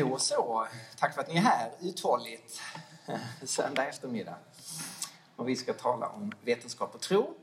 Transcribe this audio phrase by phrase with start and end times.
[0.00, 0.66] Då så,
[0.98, 2.60] tack för att ni är här uthålligt
[3.42, 4.34] söndag eftermiddag.
[5.36, 7.34] Och vi ska tala om vetenskap och tro.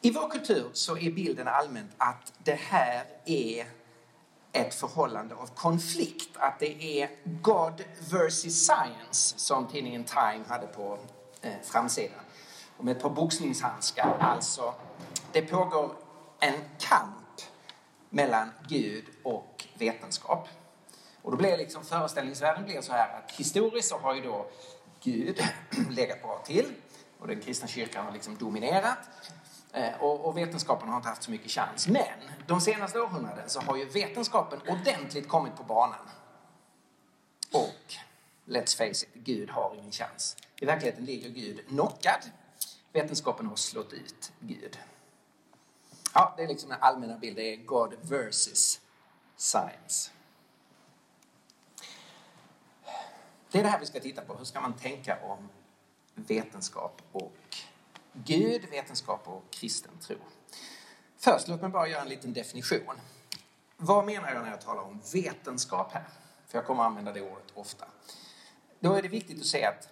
[0.00, 3.66] I vår kultur så är bilden allmänt att det här är
[4.52, 6.36] ett förhållande av konflikt.
[6.36, 10.98] Att det är God versus science som tidningen Time hade på
[11.40, 12.20] eh, framsidan.
[12.76, 14.18] Och med ett par boxningshandskar.
[14.20, 14.74] Alltså,
[15.32, 15.96] det pågår
[16.40, 17.40] en kamp
[18.10, 20.48] mellan Gud och vetenskap.
[21.22, 24.46] Och då blev liksom föreställningsvärlden blir så här att historiskt så har ju då
[25.02, 25.42] Gud
[25.90, 26.72] legat bra till
[27.18, 28.98] och den kristna kyrkan har liksom dominerat
[29.72, 31.88] eh, och, och, vetenskapen har inte haft så mycket chans.
[31.88, 36.08] Men de senaste århundraden så har ju vetenskapen ordentligt kommit på banan.
[37.52, 37.94] Och
[38.46, 40.36] let's face it, Gud har ingen chans.
[40.60, 42.30] I verkligheten ligger Gud knockad.
[42.92, 44.78] Vetenskapen har slått ut Gud.
[46.14, 48.80] Ja, det är liksom den allmänna bilden, det är God versus
[49.36, 50.11] science.
[53.52, 54.34] Det är det här vi ska titta på.
[54.34, 55.48] Hur ska man tänka om
[56.14, 57.56] vetenskap och
[58.12, 60.16] Gud, vetenskap och kristen tro?
[61.16, 62.94] Först, låt mig bara göra en liten definition.
[63.76, 66.04] Vad menar jag när jag talar om vetenskap här?
[66.46, 67.86] För jag kommer att använda det ordet ofta.
[68.80, 69.88] Då är det viktigt att säga att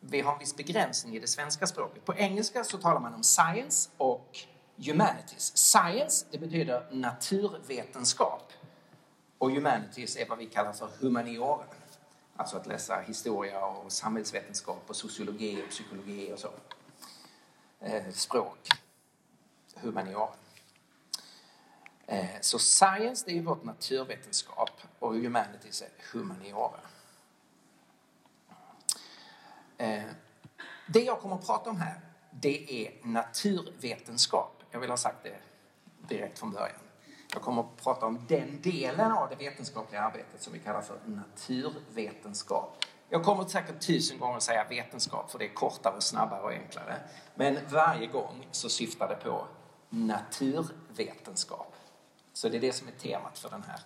[0.00, 2.04] vi har en viss begränsning i det svenska språket.
[2.04, 4.38] På engelska så talar man om science och
[4.76, 5.56] humanities.
[5.56, 8.52] Science, det betyder naturvetenskap.
[9.38, 11.64] Och humanities är vad vi kallar för humaniora.
[12.36, 16.50] Alltså att läsa historia och samhällsvetenskap och sociologi och psykologi och så.
[17.80, 18.68] Eh, språk.
[19.74, 20.34] Humaniora.
[22.06, 26.80] Eh, så science det är vårt naturvetenskap och humanities är humaniora.
[29.78, 30.04] Eh,
[30.86, 34.62] det jag kommer att prata om här det är naturvetenskap.
[34.70, 35.38] Jag vill ha sagt det
[36.08, 36.85] direkt från början.
[37.36, 40.98] Jag kommer att prata om den delen av det vetenskapliga arbetet som vi kallar för
[41.04, 42.84] naturvetenskap.
[43.08, 46.96] Jag kommer säkert tusen gånger säga vetenskap för det är kortare, snabbare och enklare.
[47.34, 49.46] Men varje gång så syftar det på
[49.90, 51.74] naturvetenskap.
[52.32, 53.80] Så det är det som är temat för den här,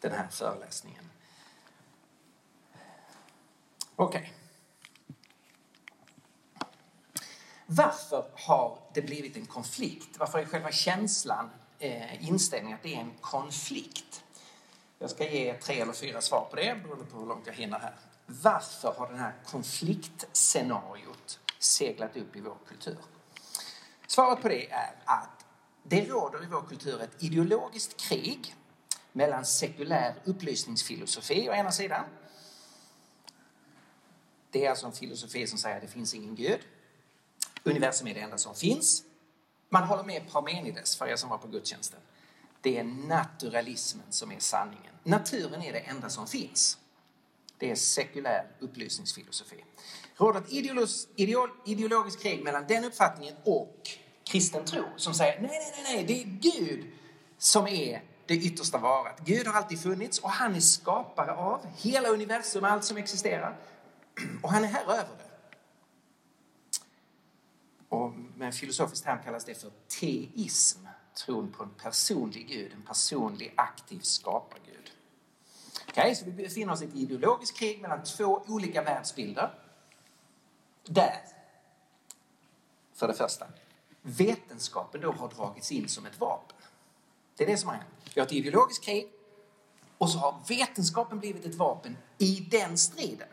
[0.00, 1.10] den här föreläsningen.
[3.96, 4.20] Okej.
[4.20, 4.30] Okay.
[7.66, 10.18] Varför har det blivit en konflikt?
[10.18, 11.50] Varför är själva känslan
[11.84, 14.24] eh, inställning att det är en konflikt.
[14.98, 17.78] Jag ska ge tre eller fyra svar på det beroende på hur långt jag hinner
[17.78, 17.94] här.
[18.26, 22.98] Varför har det här konfliktscenariot seglat upp i vår kultur?
[24.06, 25.44] Svaret på det är att
[25.82, 28.54] det råder i vår kultur ett ideologiskt krig
[29.12, 32.04] mellan sekulär upplysningsfilosofi å ena sidan.
[34.50, 36.60] Det är alltså en filosofi som säger att det finns ingen gud.
[37.64, 39.04] Universum är det enda som finns.
[39.74, 42.00] Man håller med Parmenides, för er som var på gudstjänsten.
[42.60, 44.92] Det är naturalismen som är sanningen.
[45.02, 46.78] Naturen är det enda som finns.
[47.58, 49.56] Det är sekulär upplysningsfilosofi.
[49.56, 50.52] Det råder ett
[51.64, 53.88] ideologiskt krig mellan den uppfattningen och
[54.24, 56.86] kristen tro som säger nej, nej, nej, nej, det är Gud
[57.38, 59.20] som är det yttersta varat.
[59.24, 63.56] Gud har alltid funnits och han är skapare av hela universum, allt som existerar.
[64.42, 65.30] Och han är här över det.
[67.88, 72.82] Och med en filosofisk term kallas det för teism, tron på en personlig Gud, en
[72.82, 74.90] personlig aktiv skapargud.
[75.88, 79.54] Okay, så vi befinner oss i ett ideologiskt krig mellan två olika världsbilder.
[80.84, 81.20] Där,
[82.94, 83.46] för det första,
[84.02, 86.56] vetenskapen då har dragits in som ett vapen.
[87.36, 87.88] Det är det som har hänt.
[88.14, 89.12] Vi har ett ideologiskt krig
[89.98, 93.28] och så har vetenskapen blivit ett vapen i den striden.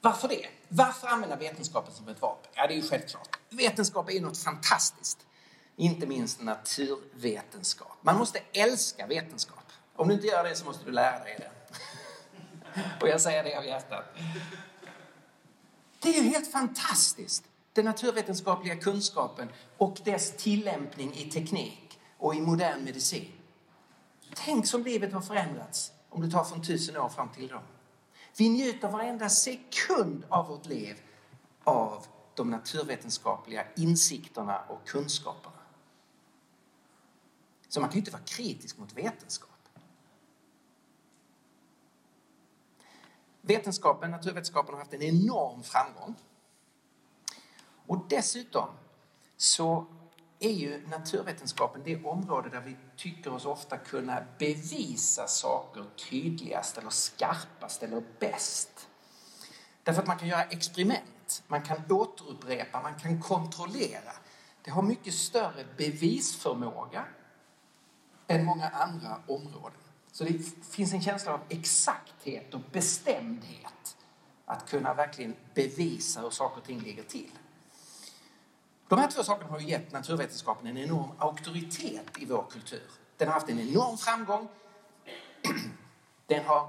[0.00, 0.46] Varför det?
[0.68, 2.50] Varför använda vetenskapen som ett vapen?
[2.54, 3.38] Ja, det är ju självklart.
[3.50, 5.18] Vetenskap är ju något fantastiskt.
[5.76, 7.98] Inte minst naturvetenskap.
[8.02, 9.64] Man måste älska vetenskap.
[9.96, 11.50] Om du inte gör det så måste du lära dig det.
[13.00, 14.04] Och jag säger det av hjärtat.
[15.98, 17.44] Det är ju helt fantastiskt.
[17.72, 23.32] Den naturvetenskapliga kunskapen och dess tillämpning i teknik och i modern medicin.
[24.34, 27.62] Tänk som livet har förändrats om du tar från tusen år fram till idag.
[28.38, 31.02] Vi njuter varenda sekund av vårt liv
[31.64, 35.56] av de naturvetenskapliga insikterna och kunskaperna.
[37.68, 39.50] Så man kan ju inte vara kritisk mot vetenskap.
[43.40, 46.14] Vetenskapen, naturvetenskapen har haft en enorm framgång.
[47.86, 48.68] Och dessutom
[49.36, 49.86] så
[50.38, 56.90] är ju naturvetenskapen det område där vi tycker oss ofta kunna bevisa saker tydligast eller
[56.90, 58.88] skarpast eller bäst.
[59.82, 64.12] Därför att man kan göra experiment, man kan återupprepa, man kan kontrollera.
[64.62, 67.04] Det har mycket större bevisförmåga
[68.26, 69.78] än många andra områden.
[70.12, 70.38] Så det
[70.70, 73.96] finns en känsla av exakthet och bestämdhet.
[74.44, 77.30] Att kunna verkligen bevisa hur saker och ting ligger till.
[78.88, 82.90] De här två sakerna har ju gett naturvetenskapen en enorm auktoritet i vår kultur.
[83.16, 84.48] Den har haft en enorm framgång.
[86.26, 86.68] Den har,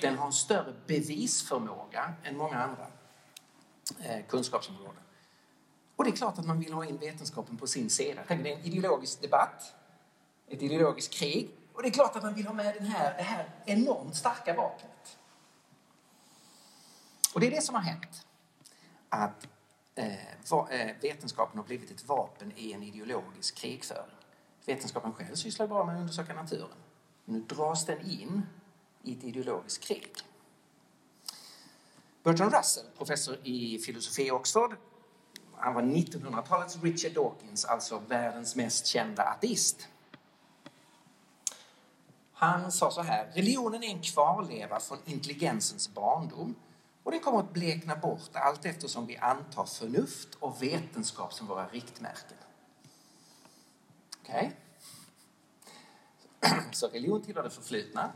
[0.00, 2.86] den har en större bevisförmåga än många andra
[4.00, 5.02] eh, kunskapsområden.
[5.96, 8.22] Och det är klart att man vill ha in vetenskapen på sin sida.
[8.28, 9.74] Det är en ideologisk debatt,
[10.48, 11.50] ett ideologiskt krig.
[11.72, 14.54] Och det är klart att man vill ha med den här, det här enormt starka
[14.54, 15.18] vapnet.
[17.34, 18.26] Och det är det som har hänt.
[19.08, 19.48] Att
[20.00, 24.14] Eh, eh, vetenskapen har blivit ett vapen i en ideologisk krigföring.
[24.66, 26.76] Vetenskapen själv sysslar bara med att undersöka naturen.
[27.24, 28.46] Nu dras den in
[29.02, 30.12] i ett ideologiskt krig.
[32.22, 34.76] Bertrand Russell, professor i filosofi i Oxford,
[35.56, 39.88] han var 1900-talets Richard Dawkins, alltså världens mest kända ateist.
[42.32, 46.54] Han sa så här, religionen är en kvarleva från intelligensens barndom
[47.02, 51.66] och den kommer att blekna bort allt eftersom vi antar förnuft och vetenskap som våra
[51.68, 52.38] riktmärken.
[54.20, 54.52] Okej?
[56.40, 56.60] Okay.
[56.72, 58.12] Så religion tillhör det förflutna.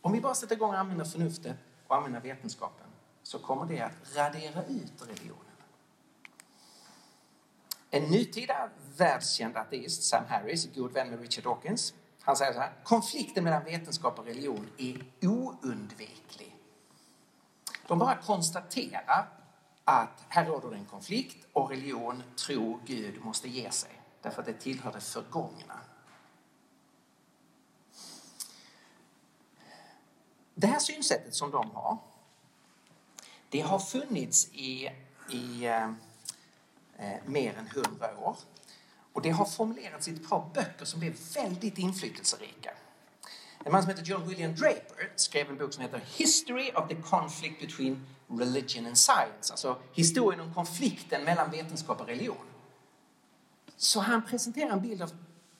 [0.00, 1.56] Om vi bara sätter igång och använder förnuftet
[1.86, 2.86] och använder vetenskapen
[3.22, 5.40] så kommer det att radera ut religionen.
[7.90, 12.72] En nutida världskänd ateist, Sam Harris, god vän med Richard Dawkins, han säger så här,
[12.84, 16.53] konflikten mellan vetenskap och religion är oundviklig.
[17.86, 19.28] De bara konstaterar
[19.84, 24.52] att här råder en konflikt och religion, tro, Gud måste ge sig därför att det
[24.52, 25.80] tillhör det förgångna.
[30.54, 31.98] Det här synsättet som de har,
[33.48, 34.90] det har funnits i,
[35.30, 35.90] i eh,
[37.26, 38.36] mer än hundra år.
[39.12, 42.70] Och det har formulerats i ett par böcker som blev väldigt inflytelserika.
[43.64, 46.96] En man som heter John William Draper skrev en bok som heter History of the
[47.02, 49.52] conflict between religion and science.
[49.52, 52.46] Alltså historien om konflikten mellan vetenskap och religion.
[53.76, 55.14] Så han presenterar en bild av att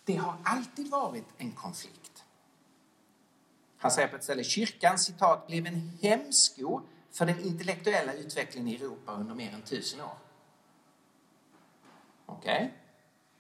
[0.05, 2.25] det har alltid varit en konflikt.
[3.79, 6.81] Han säger på ett ställe kyrkan citat blev en hämsko
[7.13, 10.17] för den intellektuella utvecklingen i Europa under mer än tusen år.
[12.27, 12.57] Okej?
[12.57, 12.69] Okay.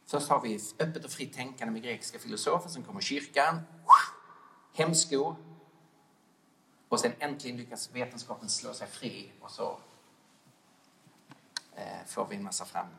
[0.06, 3.60] Först har vi öppet och fritt tänkande med grekiska filosofer, sen kommer kyrkan,
[4.74, 5.36] hämsko,
[6.88, 9.78] och sen äntligen lyckas vetenskapen slå sig fri och så
[11.76, 12.98] eh, får vi en massa framgång.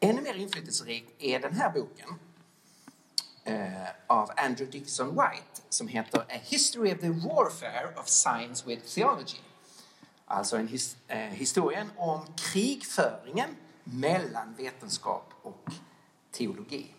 [0.00, 2.08] Ännu mer inflytelserik är den här boken
[3.44, 8.94] eh, av Andrew Dixon White som heter A History of the Warfare of Science with
[8.94, 9.40] Theology.
[10.24, 15.70] Alltså en his, eh, historien om krigföringen mellan vetenskap och
[16.30, 16.94] teologi.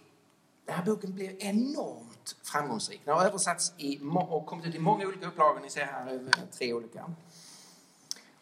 [0.66, 1.36] Den här boken blev
[2.44, 3.02] framgångsrik.
[3.06, 5.60] Den har översatts i, och kommit ut i många olika upplagor.
[5.60, 7.14] Ni ser här tre olika.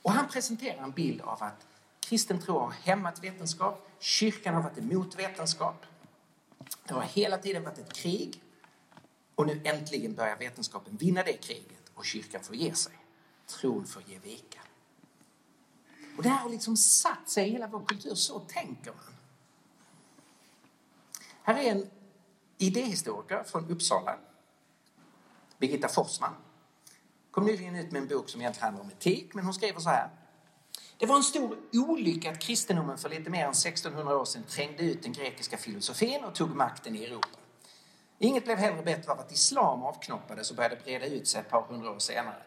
[0.02, 1.68] Och han presenterar en bild av att
[2.00, 3.90] kristen tro har hämmat vetenskap.
[4.00, 5.86] Kyrkan har varit emot vetenskap.
[6.88, 8.42] Det har hela tiden varit ett krig.
[9.36, 12.94] Och nu äntligen börjar vetenskapen vinna det kriget och kyrkan får ge sig.
[13.48, 14.60] Tron får ge vika.
[16.18, 18.16] Och det här har liksom satt sig i hela vår kultur.
[18.16, 19.16] Så tänker man.
[21.44, 21.90] Här är en
[22.58, 24.16] idéhistoriker från Uppsala,
[25.58, 26.36] Birgitta Forsman.
[27.32, 29.90] Kom nyligen ut med en bok som egentligen handlar om etik, men hon skriver så
[29.90, 30.10] här.
[30.98, 34.84] Det var en stor olycka att kristendomen för lite mer än 1600 år sedan trängde
[34.84, 37.38] ut den grekiska filosofin och tog makten i Europa.
[38.18, 41.62] Inget blev heller bättre av att islam avknoppades och började breda ut sig ett par
[41.62, 42.44] hundra år senare.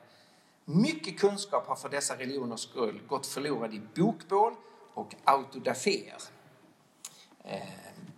[0.64, 4.54] Mycket kunskap har för dessa religioners skull gått förlorad i bokbål
[4.94, 6.22] och autodaféer.
[7.44, 7.62] Eh,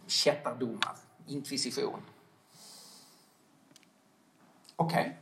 [0.06, 0.96] kättardomar,
[1.30, 2.02] inkvisition.
[4.76, 5.12] Okej, okay.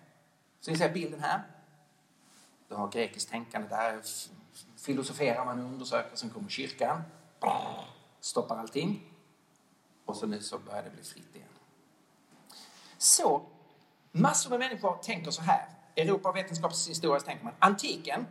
[0.61, 1.43] så ni ser bilden här.
[2.69, 4.03] Du har grekiskt tänkande där
[4.77, 7.03] filosoferar man och undersöker, sen kommer kyrkan,
[8.21, 9.15] stoppar allting
[10.05, 11.49] och så nu så börjar det bli fritt igen.
[12.99, 13.47] Så
[14.13, 15.69] massor med människor tänker så här.
[15.97, 18.27] Europa vetenskapshistoriskt tänker man antiken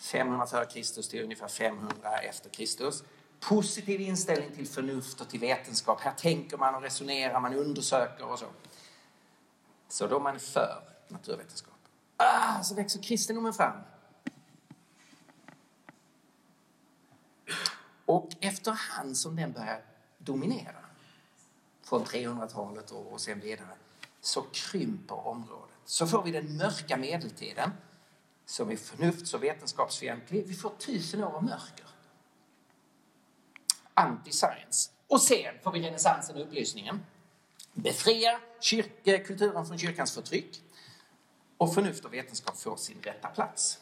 [0.00, 3.04] 500 före Kristus till ungefär 500 efter Kristus
[3.48, 6.00] positiv inställning till förnuft och till vetenskap.
[6.00, 8.46] Här tänker man och resonerar, man undersöker och så.
[9.88, 11.74] Så då är man för naturvetenskap.
[12.16, 13.76] Ah, så växer kristendomen fram.
[18.06, 19.84] Och efterhand som den börjar
[20.18, 20.84] dominera,
[21.82, 23.76] från 300-talet och sen vidare,
[24.20, 25.76] så krymper området.
[25.84, 27.70] Så får vi den mörka medeltiden,
[28.44, 30.46] som är förnufts och vetenskapsfientlig.
[30.46, 31.91] Vi får tusen år av mörker
[33.94, 34.90] anti-science.
[35.06, 37.04] Och sen får vi renässansen och upplysningen.
[37.72, 40.62] Befria kyrk- kulturen från kyrkans förtryck
[41.56, 43.78] och förnuft och vetenskap får sin rätta plats.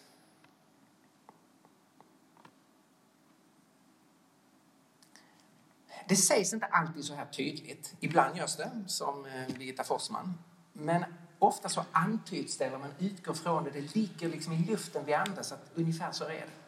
[6.09, 7.95] Det sägs inte alltid så här tydligt.
[8.01, 10.35] Ibland görs det, som eh, Birgitta Forsman.
[10.73, 11.05] Men
[11.39, 15.15] ofta så antyds det, eller man utgår från det, det ligger liksom i luften vi
[15.15, 16.60] andas, att ungefär så är det.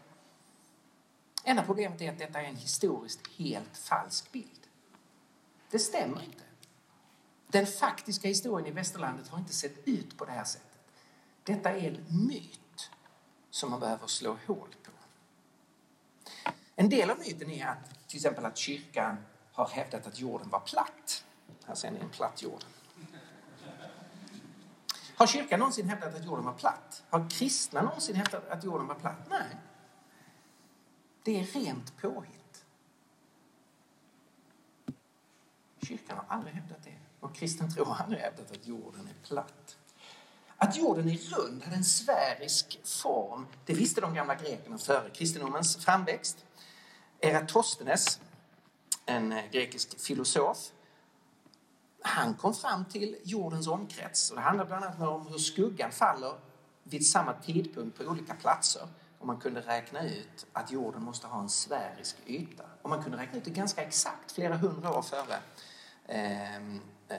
[1.44, 4.66] Enda problemet är att detta är en historiskt helt falsk bild.
[5.70, 6.44] Det stämmer inte.
[7.48, 10.68] Den faktiska historien i västerlandet har inte sett ut på det här sättet.
[11.42, 12.90] Detta är en myt
[13.50, 14.90] som man behöver slå hål på.
[16.76, 19.16] En del av myten är att till exempel att kyrkan
[19.52, 21.24] har hävdat att jorden var platt.
[21.64, 22.64] Här ser ni en platt jord.
[25.16, 27.02] Har kyrkan någonsin hävdat att jorden var platt?
[27.10, 29.28] Har kristna någonsin hävdat att jorden var platt?
[29.30, 29.56] Nej.
[31.22, 32.64] Det är rent påhitt.
[35.82, 36.98] Kyrkan har aldrig hävdat det.
[37.20, 39.76] Och kristen tro har aldrig hävdat att jorden är platt.
[40.56, 45.76] Att jorden är rund, hade en sfärisk form, det visste de gamla grekerna före kristendomens
[45.76, 46.44] framväxt.
[47.20, 48.20] Eratosthenes,
[49.06, 50.72] en eh, grekisk filosof,
[52.02, 54.30] han kom fram till jordens omkrets.
[54.30, 56.34] Och det handlar bland annat om hur skuggan faller
[56.82, 58.88] vid samma tidpunkt på olika platser
[59.22, 62.64] om man kunde räkna ut att jorden måste ha en sfärisk yta.
[62.82, 65.38] Om man kunde räkna ut det ganska exakt, flera hundra år före,
[66.06, 67.18] ehm, eh,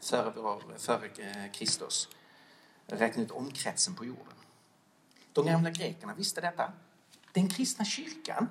[0.00, 2.08] före, vår, före eh, Kristus.
[2.86, 4.34] Räkna ut omkretsen på jorden.
[5.32, 6.72] De gamla grekerna visste detta.
[7.32, 8.48] Den kristna kyrkan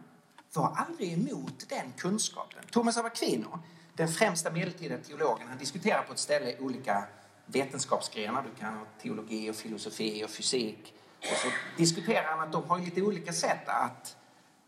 [0.54, 2.64] var aldrig emot den kunskapen.
[2.72, 3.60] Thomas av Aquino,
[3.96, 7.08] den främsta medeltida teologen, han diskuterar på ett ställe olika
[7.46, 8.44] vetenskapsgrenar.
[8.44, 10.94] Du kan ha teologi och filosofi och fysik.
[11.20, 11.48] Och så
[11.78, 14.18] diskuterar han att de har lite olika sätt att,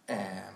[0.08, 0.48] eh,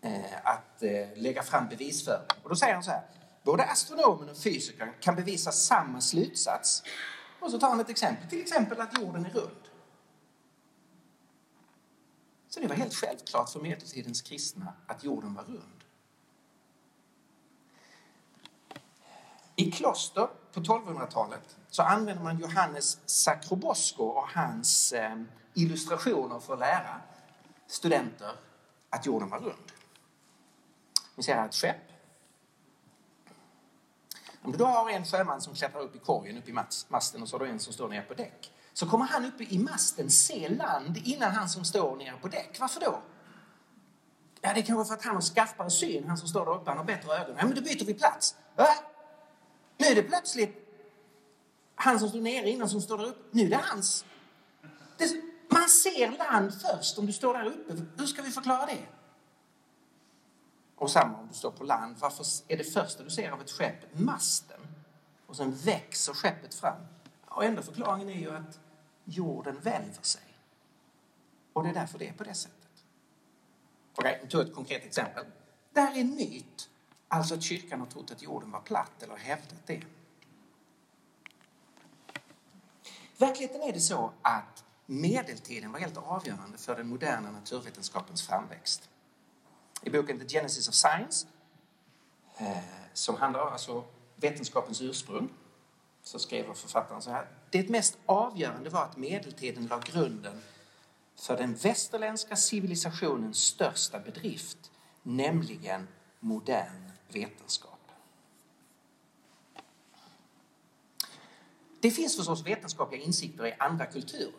[0.00, 2.26] eh, att eh, lägga fram bevis för.
[2.42, 3.02] Och då säger han så här.
[3.42, 6.82] Både astronomen och fysikern kan bevisa samma slutsats.
[7.40, 8.28] Och så tar han ett exempel.
[8.28, 9.64] Till exempel att jorden är rund.
[12.48, 15.84] Så det var helt självklart för medeltidens kristna att jorden var rund.
[19.56, 25.16] I kloster på 1200-talet så använder man Johannes Sacrobosco och hans eh,
[25.54, 27.00] illustrationer för att lära
[27.66, 28.32] studenter
[28.90, 29.72] att jorden var rund.
[31.14, 31.76] Ni ser här ett skepp.
[34.42, 36.52] Om du då har en sjöman som klättrar upp i korgen, upp i
[36.88, 39.44] masten och så har du en som står nere på däck så kommer han uppe
[39.44, 42.56] i masten se land innan han som står nere på däck.
[42.60, 43.02] Varför då?
[44.40, 46.70] Ja, det är kanske för att han har skarpare syn, han som står där uppe,
[46.70, 47.36] han har bättre ögon.
[47.38, 48.36] Ja, men då byter vi plats.
[48.56, 48.68] Va?
[49.78, 50.63] Nu är det plötsligt
[51.74, 53.20] han som stod nere innan som står där uppe.
[53.30, 54.04] Nu är det hans.
[54.96, 57.82] Det, man ser land först om du står där uppe.
[57.96, 58.86] Hur ska vi förklara det?
[60.76, 61.96] Och samma om du står på land.
[61.98, 64.60] Varför är det första du ser av ett skepp masten?
[65.26, 66.86] Och sen växer skeppet fram.
[67.24, 68.60] Och enda förklaringen är ju att
[69.04, 70.22] jorden välver sig.
[71.52, 72.84] Och det är därför det är på det sättet.
[73.94, 75.24] Okej, okay, jag ett konkret exempel.
[75.72, 76.70] Det här är en myt.
[77.08, 79.82] Alltså att kyrkan har trott att jorden var platt eller hävdat det.
[83.24, 88.88] Verkligheten är det så att medeltiden var helt avgörande för den moderna naturvetenskapens framväxt.
[89.82, 91.26] I boken The Genesis of Science,
[92.38, 92.56] eh,
[92.92, 93.84] som handlar om alltså
[94.16, 95.28] vetenskapens ursprung,
[96.02, 97.28] så skriver författaren så här.
[97.50, 100.42] Det mest avgörande var att medeltiden la grunden
[101.16, 104.70] för den västerländska civilisationens största bedrift,
[105.02, 105.88] nämligen
[106.20, 107.73] modern vetenskap.
[111.84, 114.32] Det finns förstås vetenskapliga insikter i andra kulturer.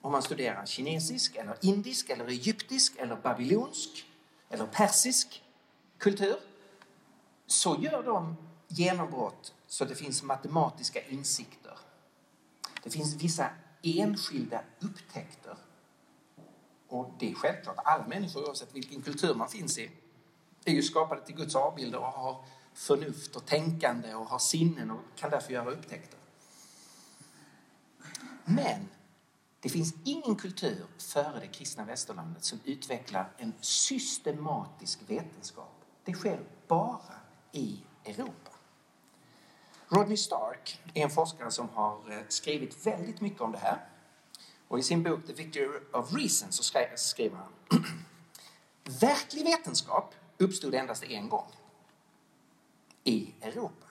[0.00, 4.06] Om man studerar kinesisk, eller indisk, eller egyptisk, eller babylonsk
[4.50, 5.42] eller persisk
[5.98, 6.36] kultur
[7.46, 8.36] så gör de
[8.68, 11.78] genombrott så det finns matematiska insikter.
[12.82, 13.50] Det finns vissa
[13.82, 15.56] enskilda upptäckter.
[16.88, 19.90] Och det är självklart, alla människor oavsett vilken kultur man finns i
[20.64, 25.00] är ju skapade till Guds avbilder och har förnuft och tänkande och har sinnen och
[25.16, 26.23] kan därför göra upptäckter.
[28.44, 28.88] Men
[29.60, 35.84] det finns ingen kultur före det kristna västerlandet som utvecklar en systematisk vetenskap.
[36.04, 37.14] Det sker bara
[37.52, 38.50] i Europa.
[39.88, 43.88] Rodney Stark är en forskare som har eh, skrivit väldigt mycket om det här.
[44.68, 46.62] Och I sin bok The Victory of Reason så
[46.96, 47.82] skriver han
[49.00, 51.52] Verklig vetenskap uppstod endast en gång.
[53.04, 53.83] I Europa.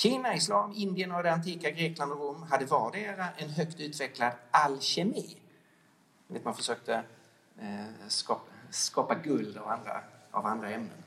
[0.00, 5.36] Kina, islam, Indien och det antika Grekland och Rom hade vardera en högt utvecklad alkemi.
[6.44, 6.94] Man försökte
[7.58, 11.02] eh, skapa, skapa guld av andra, av andra ämnen.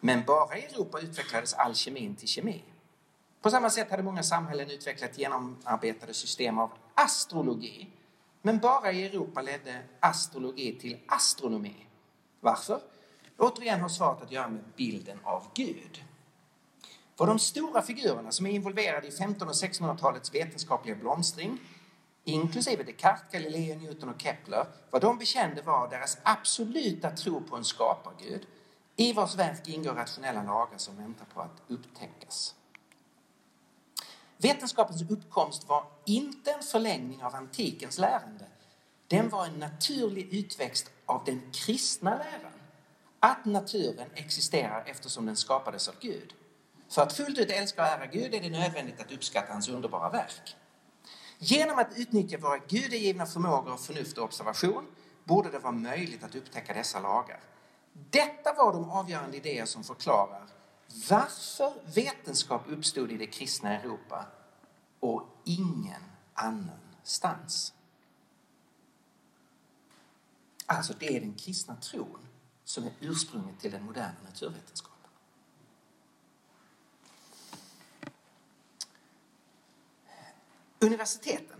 [0.00, 2.64] Men bara i Europa utvecklades alkemin till kemi.
[3.42, 7.88] På samma sätt hade många samhällen utvecklat genomarbetade system av astrologi.
[8.42, 11.86] Men bara i Europa ledde astrologi till astronomi.
[12.40, 12.80] Varför?
[13.38, 16.04] Återigen har svaret att göra med bilden av Gud.
[17.20, 21.58] För de stora figurerna som är involverade i 1500 och 1600-talets vetenskapliga blomstring,
[22.24, 27.64] inklusive Descartes, Galileo, Newton och Kepler, vad de bekände var deras absoluta tro på en
[27.64, 28.46] skapargud
[28.96, 32.54] i vars verk ingår rationella lagar som väntar på att upptäckas.
[34.36, 38.46] Vetenskapens uppkomst var inte en förlängning av antikens lärande.
[39.08, 42.52] Den var en naturlig utväxt av den kristna läran.
[43.18, 46.34] Att naturen existerar eftersom den skapades av Gud.
[46.90, 50.10] För att fullt ut älska och ära Gud är det nödvändigt att uppskatta hans underbara
[50.10, 50.56] verk.
[51.38, 54.86] Genom att utnyttja våra gudegivna förmågor förnuft och observation
[55.24, 57.40] borde det vara möjligt att upptäcka dessa lagar.
[57.92, 60.46] Detta var de avgörande idéer som förklarar
[61.10, 64.26] varför vetenskap uppstod i det kristna Europa
[65.00, 66.02] och ingen
[66.34, 67.74] annanstans.
[70.66, 72.26] Alltså, det är den kristna tron
[72.64, 74.89] som är ursprunget till den moderna naturvetenskapen.
[80.82, 81.56] Universiteten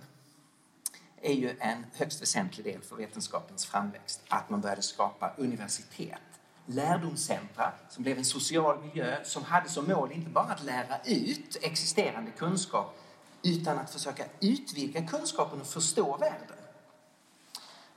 [1.22, 4.20] är ju en högst väsentlig del för vetenskapens framväxt.
[4.28, 6.20] Att man började skapa universitet,
[6.66, 11.56] lärdomscentra som blev en social miljö som hade som mål inte bara att lära ut
[11.62, 12.98] existerande kunskap
[13.42, 16.56] utan att försöka utvidga kunskapen och förstå världen.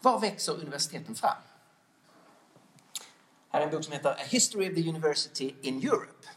[0.02, 1.38] Var växer universiteten fram?
[3.50, 6.28] Här är en bok som heter A History of the University in Europe.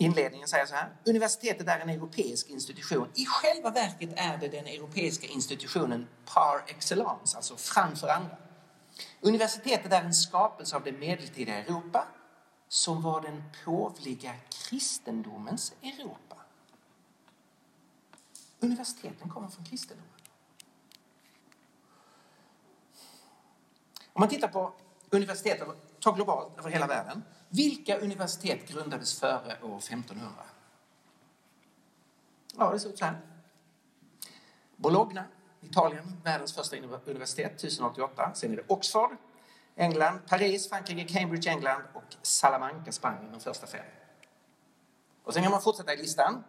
[0.00, 0.96] Inledningen säger så här.
[1.04, 3.08] Universitetet är en europeisk institution.
[3.14, 8.36] I själva verket är det den europeiska institutionen par excellence, alltså framför andra.
[9.20, 12.08] Universitetet är en skapelse av det medeltida Europa
[12.68, 14.34] som var den påvliga
[14.68, 16.36] kristendomens Europa.
[18.60, 20.12] Universiteten kommer från kristendomen.
[24.12, 24.72] Om man tittar på
[25.10, 25.62] universitet,
[26.00, 27.22] ta globalt över hela världen.
[27.52, 30.32] Vilka universitet grundades före år 1500?
[32.56, 33.20] Ja, det ser ut så här.
[34.76, 35.24] Bologna,
[35.60, 38.30] Italien, världens första universitet, 1088.
[38.34, 39.16] Sen är det Oxford,
[39.76, 43.84] England, Paris, Frankrike, Cambridge, England och Salamanca, Spanien, de första fem.
[45.24, 46.44] Och sen kan man fortsätta i listan.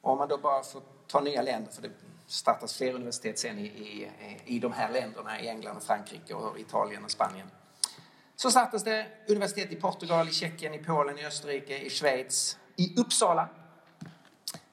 [0.00, 1.90] Om man då bara får ta nya länder, för det
[2.26, 4.10] startas fler universitet sen i, i,
[4.44, 7.50] i de här länderna, i England och Frankrike och Italien och Spanien.
[8.40, 12.94] Så sattes det universitet i Portugal, i Tjeckien, i Polen, i Österrike, i Schweiz, i
[12.96, 13.48] Uppsala.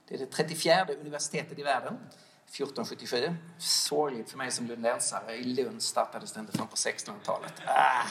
[0.07, 1.93] Det är det 34 universitetet i världen.
[1.93, 3.35] 1477.
[3.57, 5.35] Sorgligt för mig som lundensare.
[5.35, 7.53] I Lund startades det inte förrän på 1600-talet.
[7.65, 8.07] Ah.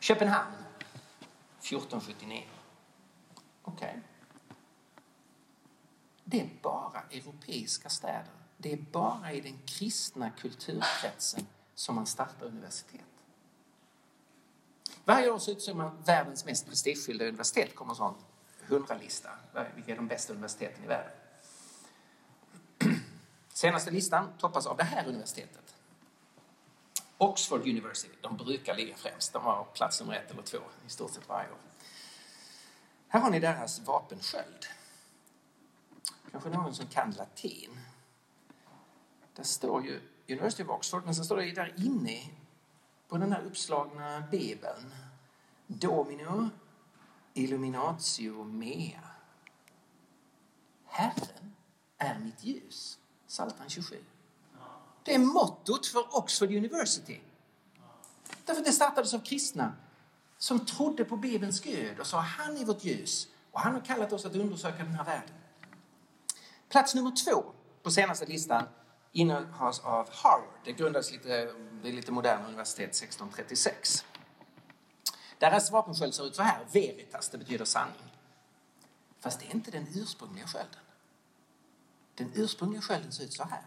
[0.00, 0.54] Köpenhamn.
[1.60, 2.42] 1479.
[3.62, 3.88] Okej.
[3.88, 4.00] Okay.
[6.24, 8.32] Det är bara europeiska städer.
[8.56, 13.11] Det är bara i den kristna kulturkretsen som man startar universitet.
[15.04, 17.74] Varje år så utser man världens mest prestigefyllda universitet.
[17.74, 18.14] kommer en sån
[18.66, 19.30] hundralista.
[19.74, 21.12] Vilka är de bästa universiteten i världen?
[23.48, 25.74] Senaste listan toppas av det här universitetet.
[27.18, 28.14] Oxford University.
[28.20, 29.32] De brukar ligga främst.
[29.32, 31.58] De har plats nummer ett eller två i stort sett varje år.
[33.08, 34.66] Här har ni deras vapensköld.
[36.30, 37.78] Kanske någon som kan latin.
[39.34, 42.30] Där står ju University of Oxford, men sen står det där inne
[43.12, 44.94] på den här uppslagna bibeln
[45.66, 46.50] Domino
[47.34, 49.00] illuminatio mea.
[50.86, 51.54] Herren
[51.98, 52.98] är mitt ljus.
[53.28, 53.96] Psaltaren 27.
[55.02, 57.20] Det är mottot för Oxford University.
[58.44, 59.72] Därför att det startades av kristna
[60.38, 64.12] som trodde på Bibelns Gud och sa han är vårt ljus och han har kallat
[64.12, 65.34] oss att undersöka den här världen.
[66.68, 67.44] Plats nummer två
[67.82, 68.64] på senaste listan
[69.12, 70.60] innehas av Harvard.
[70.64, 74.04] Det grundades lite, det är lite moderna universitet 1636.
[75.38, 76.66] Deras vapensköld ser ut så här.
[76.72, 78.12] Veritas, det betyder sanning.
[79.20, 80.80] Fast det är inte den ursprungliga skölden.
[82.14, 83.62] Den ursprungliga skölden ser ut så här.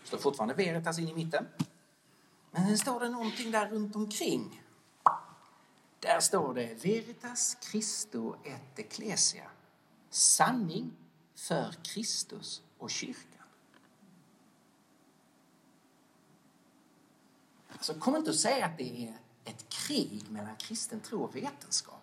[0.00, 1.46] Det står fortfarande Veritas in i mitten.
[2.50, 4.62] Men sen står det någonting där runt omkring.
[6.00, 9.50] Där står det Veritas Christo et Ecclesia.
[10.10, 10.92] Sanning
[11.34, 13.43] för Kristus och kyrkan.
[17.84, 22.02] Alltså, kom inte och säg att det är ett krig mellan kristen tro och vetenskap.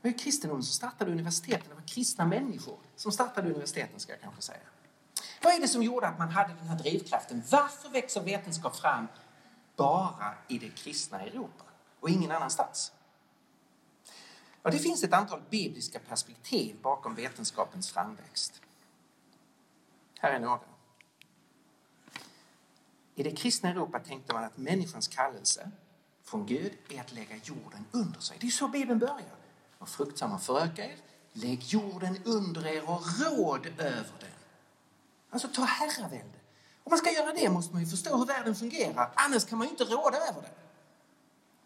[0.00, 1.68] Det var ju kristendomen som startade universiteten.
[1.68, 4.58] Det var kristna människor som startade universiteten, ska jag kanske säga.
[5.42, 7.42] Vad är det som gjorde att man hade den här drivkraften?
[7.50, 9.08] Varför växer vetenskap fram
[9.76, 11.64] bara i det kristna Europa
[12.00, 12.92] och ingen annanstans.
[14.62, 18.62] Ja, det finns ett antal bibliska perspektiv bakom vetenskapens framväxt.
[20.18, 20.71] Här är några.
[23.14, 25.70] I det kristna Europa tänkte man att människans kallelse
[26.24, 28.36] från Gud är att lägga jorden under sig.
[28.40, 29.36] Det är så Bibeln börjar.
[29.78, 30.96] Var fruktsamma och föröka er.
[31.32, 34.30] Lägg jorden under er och råd över den.
[35.30, 36.38] Alltså ta herravälde.
[36.84, 39.12] Om man ska göra det måste man ju förstå hur världen fungerar.
[39.14, 40.50] Annars kan man ju inte råda över den.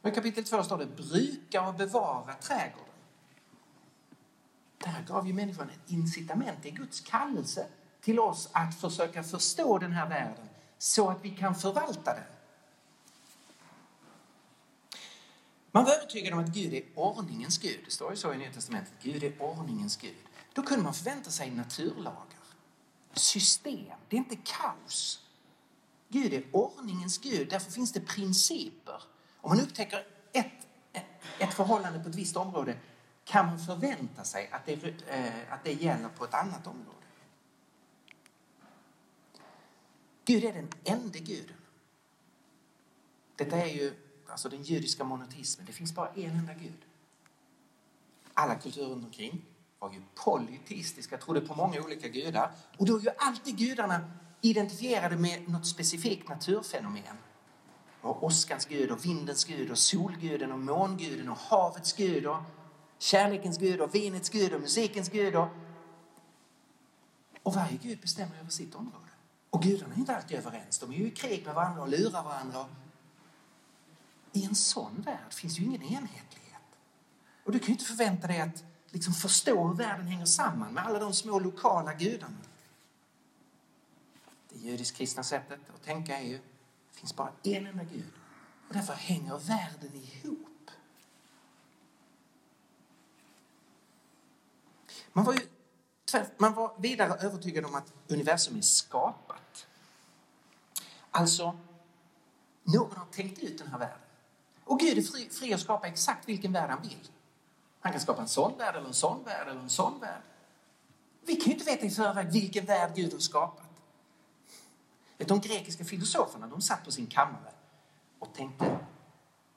[0.02, 2.86] Och I kapitel 2 står det bruka och bevara trädgården.
[4.78, 6.58] Där gav ju människan ett incitament.
[6.62, 7.66] Det är Guds kallelse
[8.00, 12.24] till oss att försöka förstå den här världen så att vi kan förvalta den.
[15.72, 17.80] Man var övertygad om att Gud är ordningens Gud.
[17.84, 18.92] Det står ju så i Nya Testamentet.
[19.02, 20.16] Gud är ordningens Gud.
[20.52, 22.40] Då kunde man förvänta sig naturlagar,
[23.12, 23.98] system.
[24.08, 25.22] Det är inte kaos.
[26.08, 27.50] Gud är ordningens Gud.
[27.50, 29.02] Därför finns det principer.
[29.40, 30.66] Om man upptäcker ett,
[31.38, 32.78] ett förhållande på ett visst område
[33.24, 37.05] kan man förvänta sig att det, eh, att det gäller på ett annat område.
[40.26, 41.56] Gud är den enda guden.
[43.36, 43.94] Detta är ju
[44.26, 45.66] alltså den judiska monoteismen.
[45.66, 46.84] Det finns bara en enda gud.
[48.34, 49.44] Alla kulturer runt omkring
[49.78, 52.52] var ju polyteistiska, trodde på många olika gudar.
[52.78, 54.10] Och då är ju alltid gudarna
[54.40, 57.16] identifierade med något specifikt naturfenomen.
[58.00, 62.42] Och åskans gud och vindens gud och solguden och månguden och havets gud och
[62.98, 65.36] kärlekens gud och vinets gud och musikens gud.
[65.36, 65.48] Och,
[67.42, 69.05] och varje gud bestämmer över sitt område.
[69.50, 70.78] Och gudarna är inte alltid överens.
[70.78, 72.66] De är ju i krig med varandra och lurar varandra.
[74.32, 76.62] I en sån värld finns ju ingen enhetlighet.
[77.44, 80.86] Och du kan ju inte förvänta dig att liksom förstå hur världen hänger samman med
[80.86, 82.36] alla de små lokala gudarna.
[84.48, 86.38] Det judisk-kristna sättet att tänka är ju,
[86.92, 88.12] det finns bara en enda gud.
[88.68, 90.70] Och därför hänger världen ihop.
[95.12, 95.40] Man var, ju,
[96.38, 99.25] man var vidare övertygad om att universum är skapat.
[101.16, 101.56] Alltså,
[102.62, 103.98] någon har tänkt ut den här världen.
[104.64, 107.10] Och Gud är fri, fri att skapa exakt vilken värld han vill.
[107.80, 110.22] Han kan skapa en sån värld eller en sån värld eller en sån värld.
[111.26, 113.66] Vi kan ju inte veta i förväg vilken värld Gud har skapat.
[115.16, 117.52] De grekiska filosoferna de satt på sin kammare
[118.18, 118.78] och tänkte,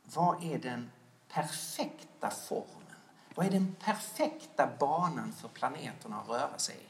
[0.04, 0.92] vad är den
[1.30, 2.96] perfekta formen?
[3.36, 6.90] Vad är den perfekta banan för planeterna att röra sig i?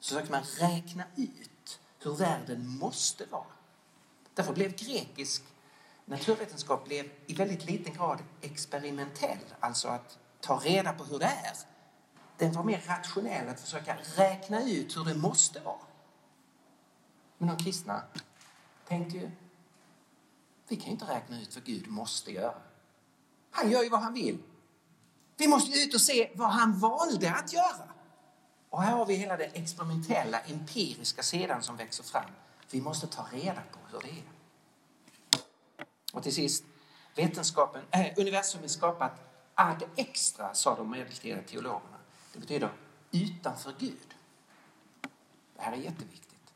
[0.00, 3.55] Så försökte man räkna ut hur världen måste vara.
[4.36, 5.42] Därför blev grekisk
[6.04, 11.56] naturvetenskap blev i väldigt liten grad experimentell, alltså att ta reda på hur det är.
[12.36, 15.78] Den var mer rationell, att försöka räkna ut hur det måste vara.
[17.38, 18.02] Men de kristna
[18.88, 19.30] tänkte ju,
[20.68, 22.58] vi kan ju inte räkna ut vad Gud måste göra.
[23.50, 24.38] Han gör ju vad han vill.
[25.36, 27.88] Vi måste ut och se vad han valde att göra.
[28.70, 32.30] Och här har vi hela den experimentella, empiriska sidan som växer fram.
[32.70, 34.24] Vi måste ta reda på hur det är.
[36.12, 36.64] Och till sist,
[37.14, 39.12] vetenskapen, äh, universum är skapat
[39.54, 41.98] ad extra, sa de medeltida teologerna.
[42.32, 42.72] Det betyder
[43.12, 44.14] utanför Gud.
[45.56, 46.54] Det här är jätteviktigt.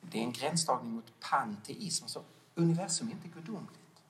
[0.00, 2.04] Det är en gränsdragning mot panteism.
[2.04, 4.02] Alltså, universum är inte gudomligt.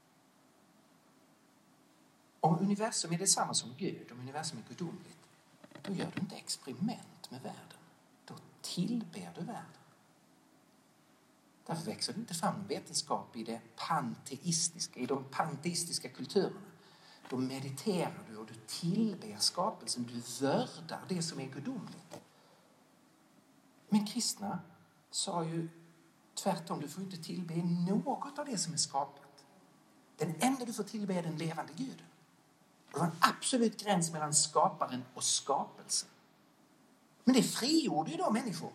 [2.41, 5.19] Om universum är detsamma som Gud, om universum är gudomligt,
[5.83, 7.79] då gör du inte experiment med världen.
[8.25, 9.86] Då tillber du världen.
[11.67, 16.61] Därför växer det inte fram vetenskap i det panteistiska, i de panteistiska kulturerna.
[17.31, 22.21] Då mediterar du och du tillber skapelsen, du vördar det som är gudomligt.
[23.89, 24.59] Men kristna
[25.11, 25.69] sa ju
[26.35, 27.55] tvärtom, du får inte tillbe
[27.91, 29.45] något av det som är skapat.
[30.17, 32.07] Den enda du får tillbe är den levande guden.
[32.93, 36.09] Det var en absolut gräns mellan skaparen och skapelsen.
[37.25, 38.73] Men det frigjorde ju då människor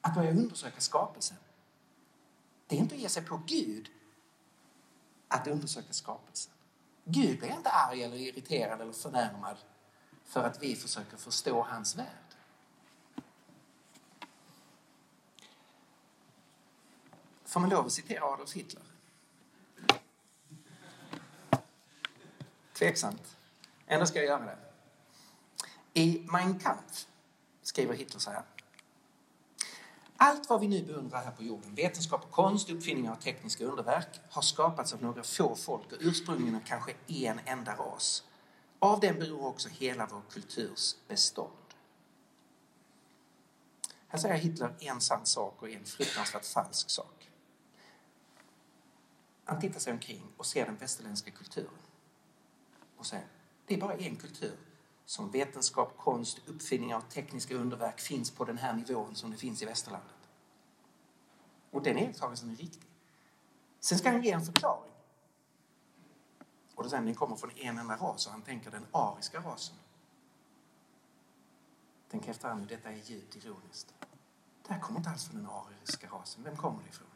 [0.00, 1.36] att börja undersöka skapelsen.
[2.66, 3.90] Det är inte att ge sig på Gud
[5.28, 6.52] att undersöka skapelsen.
[7.04, 9.56] Gud blir inte arg eller irriterad eller förnärmad
[10.24, 12.06] för att vi försöker förstå hans värld.
[17.44, 18.82] Får man lov att citera Adolf Hitler?
[22.72, 23.36] Tveksamt.
[23.86, 24.58] Ändå ska jag göra det.
[25.92, 27.06] I Mein Kampf
[27.62, 28.42] skriver Hitler så här.
[30.24, 34.20] Allt vad vi nu beundrar här på jorden, vetenskap och konst, uppfinningar och tekniska underverk,
[34.30, 38.24] har skapats av några få folk och ursprungligen av kanske en enda ras.
[38.78, 41.52] Av den beror också hela vår kulturs bestånd.
[44.08, 47.30] Här säger Hitler en sann sak och en fruktansvärt falsk sak.
[49.44, 51.78] Han tittar sig omkring och ser den västerländska kulturen.
[52.96, 53.26] Och säger,
[53.66, 54.56] det är bara en kultur
[55.12, 59.62] som vetenskap, konst, uppfinningar och tekniska underverk finns på den här nivån som det finns
[59.62, 60.28] i västerlandet.
[61.70, 62.90] Och den iakttagelsen är riktig.
[63.80, 64.92] Sen ska han ge en förklaring.
[66.74, 69.40] Och då säger han den kommer från en enda ras och han tänker den ariska
[69.40, 69.76] rasen.
[72.10, 73.94] Tänk efter här nu, detta är djupt ironiskt.
[74.66, 76.44] Det här kommer inte alls från den ariska rasen.
[76.44, 77.08] Vem kommer det ifrån?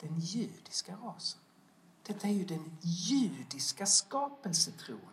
[0.00, 1.40] Den judiska rasen.
[2.02, 5.11] Detta är ju den judiska skapelsetron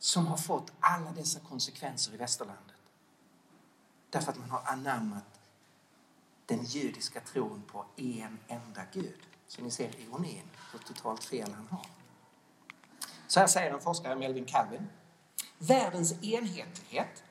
[0.00, 2.76] som har fått alla dessa konsekvenser i västerlandet.
[4.10, 5.40] Därför att man har anammat
[6.46, 9.20] den judiska tron på en enda Gud.
[9.46, 11.86] Så ni ser ironin, hur totalt fel han har.
[13.26, 14.88] Så här säger en forskare, Melvin Calvin.
[15.58, 17.22] Världens enhetlighet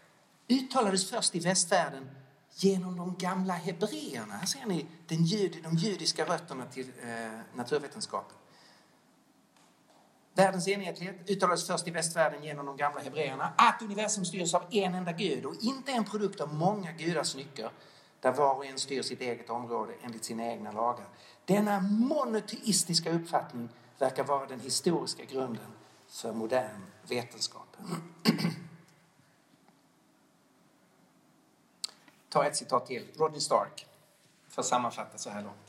[0.48, 2.10] uttalades först i västvärlden
[2.56, 4.34] genom de gamla hebreerna.
[4.34, 8.38] Här ser ni den jud, de judiska rötterna till eh, naturvetenskapen.
[10.40, 13.54] Världens enhetlighet uttalades först i västvärlden genom de gamla hebreerna.
[13.58, 17.72] Att universum styrs av en enda gud och inte en produkt av många gudars nycker
[18.20, 21.06] där var och en styr sitt eget område enligt sina egna lagar.
[21.46, 25.72] Denna monoteistiska uppfattning verkar vara den historiska grunden
[26.08, 27.78] för modern vetenskap.
[32.30, 33.08] Ta ett citat till.
[33.16, 33.88] Rodney Stark,
[34.50, 35.69] för att sammanfatta så här långt.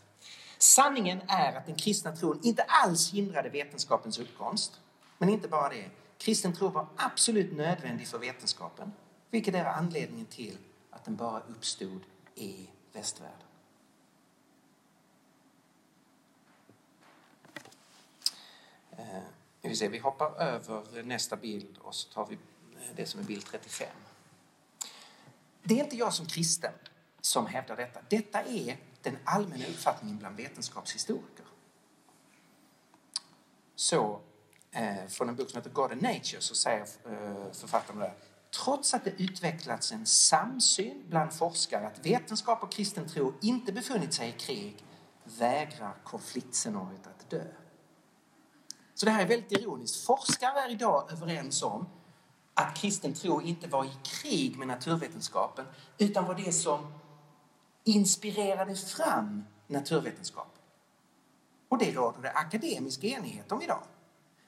[0.63, 4.81] Sanningen är att den kristna tron inte alls hindrade vetenskapens uppkomst.
[5.19, 5.91] Men inte bara det.
[6.19, 8.93] Kristen tro var absolut nödvändig för vetenskapen,
[9.31, 10.59] vilket är anledningen till
[10.91, 12.01] att den bara uppstod
[12.35, 13.47] i västvärlden.
[18.91, 19.23] Eh,
[19.63, 23.45] vi, vi hoppar över nästa bild och så tar vi eh, det som är bild
[23.47, 23.89] 35.
[25.63, 26.73] Det är inte jag som kristen
[27.21, 28.01] som hävdar detta.
[28.09, 31.45] Detta är den allmänna uppfattningen bland vetenskapshistoriker.
[33.75, 34.21] Så
[34.71, 38.15] eh, från en bok som heter God and Nature så säger eh, författaren där
[38.65, 44.15] Trots att det utvecklats en samsyn bland forskare att vetenskap och kristen tro inte befunnit
[44.15, 44.85] sig i krig
[45.25, 47.45] vägrar konfliktscenariot att dö.
[48.95, 50.07] Så det här är väldigt ironiskt.
[50.07, 51.89] Forskare är idag överens om
[52.55, 55.67] att kristen tro inte var i krig med naturvetenskapen
[55.99, 57.00] utan var det som
[57.85, 60.59] inspirerade fram naturvetenskap.
[61.69, 63.83] Och det råder det akademisk enighet om idag.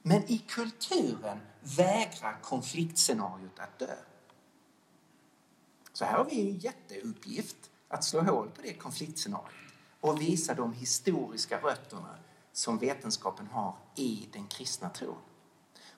[0.01, 3.95] Men i kulturen vägrar konfliktscenariot att dö.
[5.93, 9.53] Så här har vi en jätteuppgift att slå hål på det konfliktscenariot
[9.99, 12.15] och visa de historiska rötterna
[12.51, 15.17] som vetenskapen har i den kristna tron.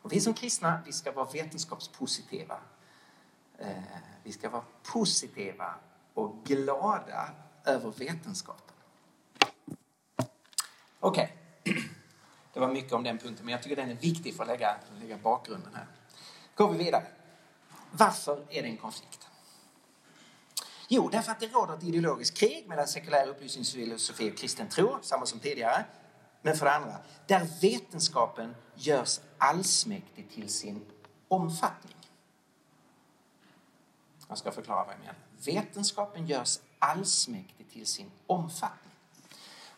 [0.02, 2.60] Och vi som kristna, vi ska vara vetenskapspositiva.
[3.58, 3.84] Eh,
[4.24, 5.76] vi ska vara positiva
[6.15, 7.30] och glada
[7.65, 8.75] över vetenskapen.
[10.99, 11.73] Okej, okay.
[12.54, 14.75] det var mycket om den punkten, men jag tycker den är viktig för att lägga,
[14.99, 15.88] lägga bakgrunden här.
[16.56, 17.04] Går vi vidare.
[17.91, 19.28] Varför är det en konflikt?
[20.88, 25.25] Jo, därför att det råder ett ideologiskt krig mellan sekulär upplysningsfilosofi och kristen tro, samma
[25.25, 25.86] som tidigare.
[26.41, 26.97] Men för det andra,
[27.28, 30.86] där vetenskapen görs allsmäktig till sin
[31.28, 31.95] omfattning.
[34.28, 35.16] Jag ska förklara vad jag menar.
[35.46, 38.94] Vetenskapen görs allsmäktig till sin omfattning.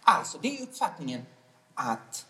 [0.02, 1.26] Alltså, det är uppfattningen
[1.74, 2.26] att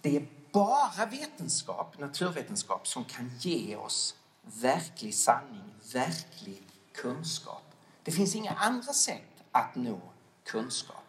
[0.00, 6.62] det är bara vetenskap, naturvetenskap, som kan ge oss verklig sanning, verklig
[6.92, 7.62] kunskap.
[8.02, 10.00] Det finns inga andra sätt att nå
[10.44, 11.04] kunskap.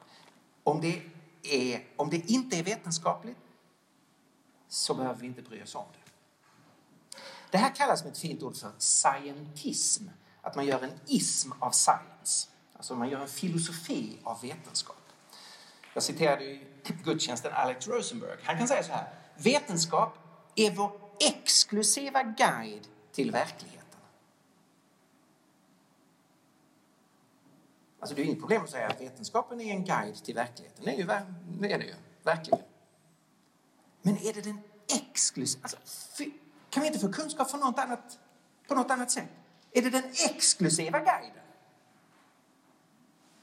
[0.64, 1.02] Om det,
[1.44, 3.38] är, om det inte är vetenskapligt
[4.68, 6.00] så behöver vi inte bry oss om det.
[7.52, 10.04] Det här kallas med ett fint ord för scientism.
[10.44, 12.50] Att man gör en ism av science.
[12.74, 14.96] Alltså man gör en filosofi av vetenskap.
[15.94, 16.68] Jag citerade i
[17.04, 18.40] gudstjänsten Alex Rosenberg.
[18.44, 19.14] Han kan säga så här.
[19.38, 20.18] Vetenskap
[20.56, 23.80] är vår exklusiva guide till verkligheten.
[28.00, 30.86] Alltså det är inget problem att säga att vetenskapen är en guide till verkligheten.
[30.86, 31.06] Det är, ju,
[31.60, 32.60] det är det ju, verkligen.
[34.02, 35.64] Men är det den exklusiva...
[35.64, 35.78] Alltså,
[36.70, 38.20] kan vi inte få kunskap från något annat,
[38.68, 39.30] på något annat sätt?
[39.74, 41.44] Är det den exklusiva guiden?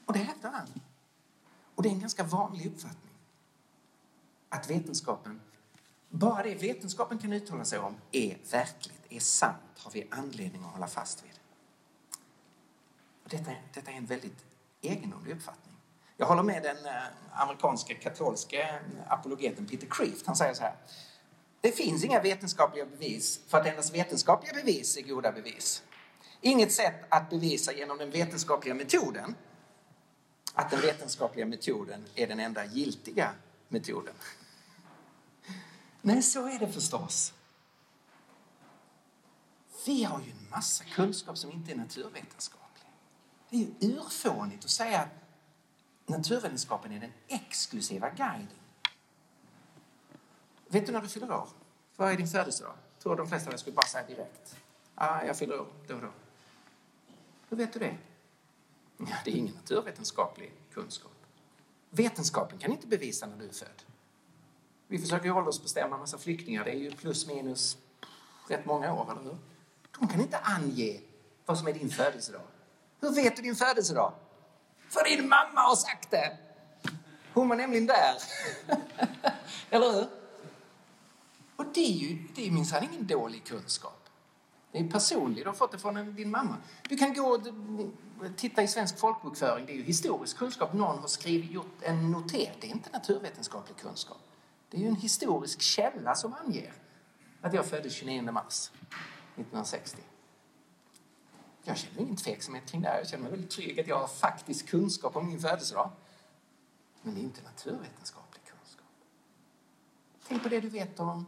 [0.05, 0.67] Och det hävdar han.
[1.75, 3.13] Och det är en ganska vanlig uppfattning.
[4.49, 5.41] Att vetenskapen,
[6.09, 10.71] bara det vetenskapen kan uttala sig om är verkligt, är sant, har vi anledning att
[10.71, 11.39] hålla fast vid.
[13.23, 14.45] Och detta, detta är en väldigt
[14.81, 15.77] egendomlig uppfattning.
[16.17, 16.93] Jag håller med den eh,
[17.31, 20.27] amerikanske katolske eh, apologeten Peter Kreeft.
[20.27, 20.75] Han säger så här.
[21.61, 25.83] Det finns inga vetenskapliga bevis för att endast vetenskapliga bevis är goda bevis.
[26.41, 29.35] Inget sätt att bevisa genom den vetenskapliga metoden
[30.53, 33.33] att den vetenskapliga metoden är den enda giltiga
[33.67, 34.13] metoden.
[36.01, 37.33] Nej, så är det förstås.
[39.85, 42.85] Vi har ju en massa kunskap som inte är naturvetenskaplig.
[43.49, 45.09] Det är ju urfånigt att säga att
[46.05, 48.47] naturvetenskapen är den exklusiva guiden.
[50.67, 51.49] Vet du när du fyller år?
[51.95, 52.75] Vad är din födelsedag?
[52.99, 54.55] Tror de flesta av er skulle bara säga direkt.
[54.95, 56.11] Ah, jag fyller år då och då.
[57.51, 57.97] Hur vet du det?
[58.97, 61.11] Ja, det är ingen naturvetenskaplig kunskap.
[61.89, 63.83] Vetenskapen kan inte bevisa när du är född.
[64.87, 66.65] Vi försöker ju åldersbestämma en massa flyktingar.
[66.65, 67.77] Det är ju plus minus
[68.47, 69.37] rätt många år, eller hur?
[69.99, 71.01] De kan inte ange
[71.45, 72.41] vad som är din födelsedag.
[72.99, 74.13] Hur vet du din födelsedag?
[74.89, 76.37] För din mamma har sagt det!
[77.33, 78.15] Hon var nämligen där.
[79.69, 80.07] eller hur?
[81.55, 84.00] Och det är ju det är minsann ingen dålig kunskap.
[84.71, 86.57] Det är personlig, du har fått det från din mamma.
[86.89, 87.41] Du kan gå och
[88.37, 90.73] titta i svensk folkbokföring, det är ju historisk kunskap.
[90.73, 94.17] Någon har skrivit, gjort en notering, det är inte naturvetenskaplig kunskap.
[94.69, 96.73] Det är ju en historisk källa som anger
[97.41, 98.71] att jag föddes 29 mars
[99.35, 100.01] 1960.
[101.63, 102.97] Jag känner ingen tveksamhet kring det här.
[102.97, 105.91] Jag känner mig väldigt trygg att jag har faktisk kunskap om min födelsedag.
[107.01, 108.85] Men det är inte naturvetenskaplig kunskap.
[110.27, 111.25] Tänk på det du vet om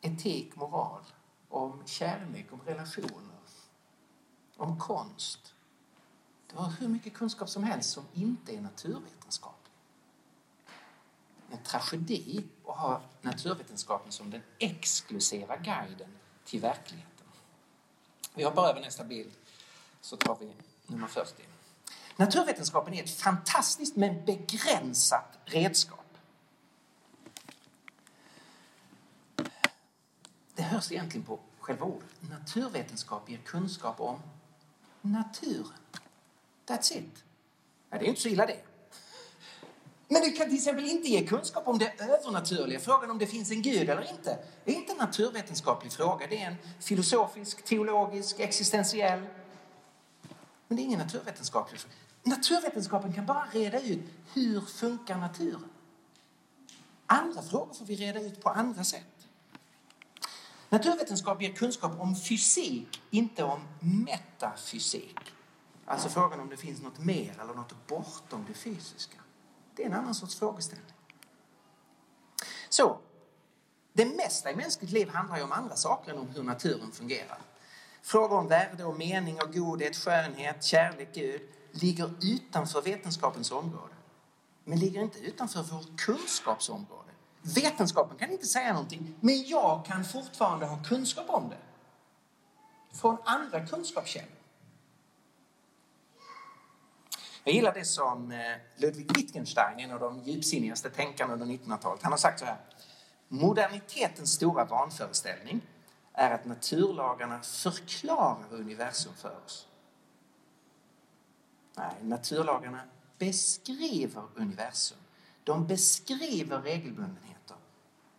[0.00, 1.02] etik, moral,
[1.50, 3.40] om kärlek, om relationer,
[4.56, 5.54] om konst.
[6.46, 9.72] Du har hur mycket kunskap som helst som inte är naturvetenskaplig.
[11.50, 16.08] En tragedi att ha naturvetenskapen som den exklusiva guiden
[16.44, 17.26] till verkligheten.
[18.34, 19.32] Vi hoppar över nästa bild
[20.00, 20.52] så tar vi
[20.86, 21.42] nummer 40.
[22.16, 25.99] Naturvetenskapen är ett fantastiskt men begränsat redskap.
[30.60, 32.08] Det hörs egentligen på själva ordet.
[32.20, 34.18] Naturvetenskap ger kunskap om
[35.00, 35.78] naturen.
[36.66, 37.24] That's it.
[37.90, 38.56] Ja, det är inte så illa det.
[40.08, 42.80] Men det kan till exempel inte ge kunskap om det övernaturliga.
[42.80, 46.26] Frågan om det finns en gud eller inte det är inte en naturvetenskaplig fråga.
[46.26, 49.20] Det är en filosofisk, teologisk, existentiell.
[50.68, 51.94] Men det är ingen naturvetenskaplig fråga.
[52.22, 55.70] Naturvetenskapen kan bara reda ut hur funkar naturen.
[57.06, 59.19] Andra frågor får vi reda ut på andra sätt.
[60.70, 65.18] Naturvetenskap ger kunskap om fysik, inte om metafysik.
[65.84, 69.18] Alltså frågan om det finns något mer eller något bortom det fysiska.
[69.76, 70.94] Det är en annan sorts frågeställning.
[72.68, 72.98] Så,
[73.92, 77.38] det mesta i mänskligt liv handlar ju om andra saker än om hur naturen fungerar.
[78.02, 83.94] Frågor om värde och mening och godhet, skönhet, kärlek, Gud ligger utanför vetenskapens område.
[84.64, 87.09] Men ligger inte utanför vårt kunskapsområde.
[87.42, 91.56] Vetenskapen kan inte säga någonting, men jag kan fortfarande ha kunskap om det.
[92.96, 94.40] Från andra kunskapskällor.
[97.44, 98.38] Jag gillar det som eh,
[98.76, 102.56] Ludwig Wittgenstein, en av de djupsinnigaste tänkarna under 1900-talet, han har sagt så här.
[103.28, 105.60] Modernitetens stora vanföreställning
[106.12, 109.66] är att naturlagarna förklarar universum för oss.
[111.76, 112.80] Nej, naturlagarna
[113.18, 114.98] beskriver universum.
[115.44, 117.29] De beskriver regelbundenhet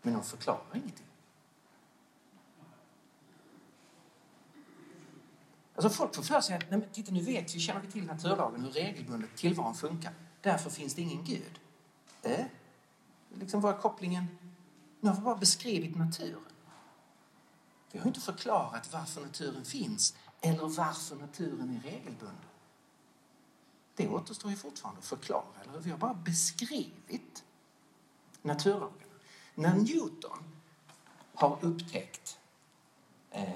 [0.02, 1.06] men de förklarar ingenting.
[5.76, 8.06] Alltså folk får för sig att, nej men titta nu vet vi, känner vi till
[8.06, 10.14] naturlagen, hur regelbundet tillvaron funkar.
[10.42, 11.60] Därför finns det ingen Gud.
[12.22, 12.46] Äh?
[13.34, 14.28] Liksom var kopplingen?
[15.00, 16.46] Nu har vi bara beskrivit naturen.
[17.92, 22.46] Vi har inte förklarat varför naturen finns eller varför naturen är regelbunden.
[23.96, 27.44] Det återstår ju fortfarande att förklara, eller Vi har bara beskrivit
[28.42, 29.11] naturlagen.
[29.56, 30.44] När Newton
[31.34, 32.40] har upptäckt
[33.32, 33.50] eh,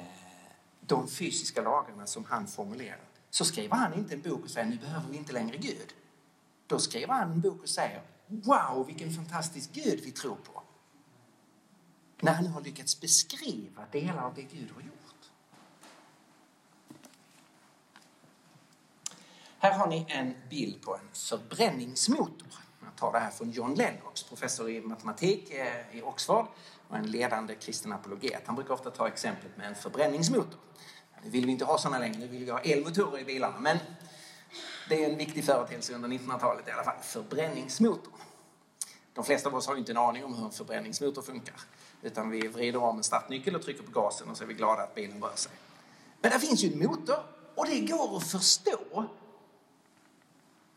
[0.81, 4.77] de fysiska lagarna som han formulerat så skriver han inte en bok och säger nu
[4.77, 5.93] behöver vi inte längre Gud.
[6.67, 10.61] Då skriver han en bok och säger wow vilken fantastisk Gud vi tror på.
[12.21, 15.31] När han har lyckats beskriva delar av det Gud har gjort.
[19.57, 22.64] Här har ni en bild på en förbränningsmotor.
[22.95, 26.45] Jag tar det här från John Lennox, professor i matematik eh, i Oxford
[26.87, 28.41] och en ledande kristen apologet.
[28.45, 30.59] Han brukar ofta ta exemplet med en förbränningsmotor.
[31.23, 33.59] Nu vill vi inte ha sådana längre, nu vill vi ha elmotorer i bilarna.
[33.59, 33.77] Men
[34.89, 38.13] det är en viktig företeelse under 1900-talet i alla fall, förbränningsmotorn.
[39.13, 41.55] De flesta av oss har ju inte en aning om hur en förbränningsmotor funkar.
[42.01, 44.83] Utan vi vrider om en startnyckel och trycker på gasen och så är vi glada
[44.83, 45.51] att bilen rör sig.
[46.21, 47.17] Men det finns ju en motor
[47.55, 49.05] och det går att förstå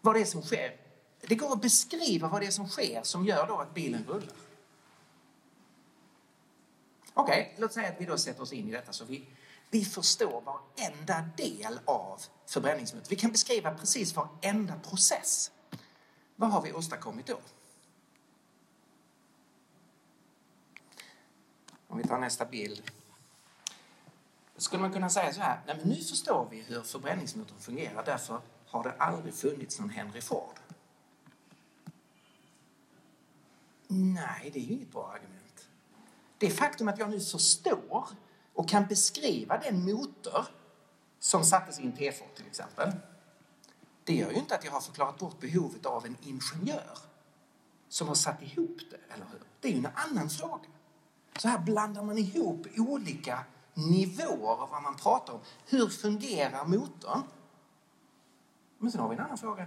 [0.01, 0.88] vad det är som sker.
[1.21, 4.37] Det går att beskriva vad det är som sker som gör då att bilen rullar.
[7.15, 9.29] Okej, okay, låt säga att vi då sätter oss in i detta så vi,
[9.71, 13.09] vi förstår varenda del av förbränningsmotorn.
[13.11, 15.51] Vi kan beskriva precis varenda process.
[16.37, 17.39] vad har vi åstadkommit då?
[21.87, 22.91] Om vi tar nästa bild.
[24.57, 28.41] Skulle man kunna säga så här, nej men nu förstår vi hur förbränningsmotorn fungerar, därför
[28.67, 30.55] har det aldrig funnits någon Henry Ford.
[33.89, 35.69] Nej, det är ju inget bra argument.
[36.39, 38.09] Det faktum att jag nu förstår
[38.55, 40.47] och kan beskriva den motor
[41.19, 42.93] som sattes i en T4 till exempel,
[44.05, 46.99] det gör ju inte att jag har förklarat bort behovet av en ingenjör
[47.89, 49.43] som har satt ihop det, eller hur?
[49.61, 50.69] Det är ju en annan fråga.
[51.39, 55.41] Så här blandar man ihop olika nivåer av vad man pratar om.
[55.67, 57.23] Hur fungerar motorn?
[58.79, 59.67] Men sen har vi en annan fråga.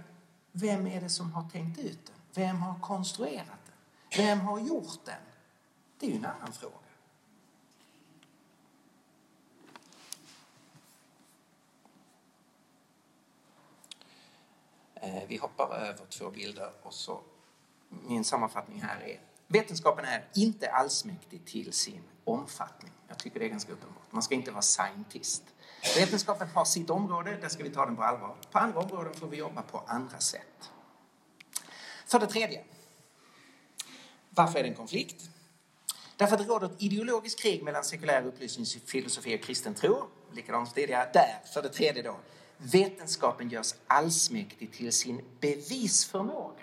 [0.52, 2.16] Vem är det som har tänkt ut den?
[2.34, 3.61] Vem har konstruerat den?
[4.16, 5.14] Vem har gjort den?
[5.98, 6.74] Det är ju en annan fråga.
[14.94, 17.22] Eh, vi hoppar över två bilder och så
[17.88, 22.92] min sammanfattning här är Vetenskapen är inte allsmäktig till sin omfattning.
[23.08, 24.02] Jag tycker det är ganska uppenbart.
[24.10, 25.42] Man ska inte vara scientist.
[25.96, 28.36] Vetenskapen har sitt område, där ska vi ta den på allvar.
[28.50, 30.70] På andra områden får vi jobba på andra sätt.
[32.06, 32.64] För det tredje.
[34.34, 35.30] Varför är det en konflikt?
[36.16, 40.08] Därför att det råder ett ideologiskt krig mellan sekulär upplysningsfilosofi och kristen tro.
[40.32, 41.10] Likadant tidigare.
[41.12, 42.16] Där, för det tredje då.
[42.56, 46.62] Vetenskapen görs allsmäktig till sin bevisförmåga.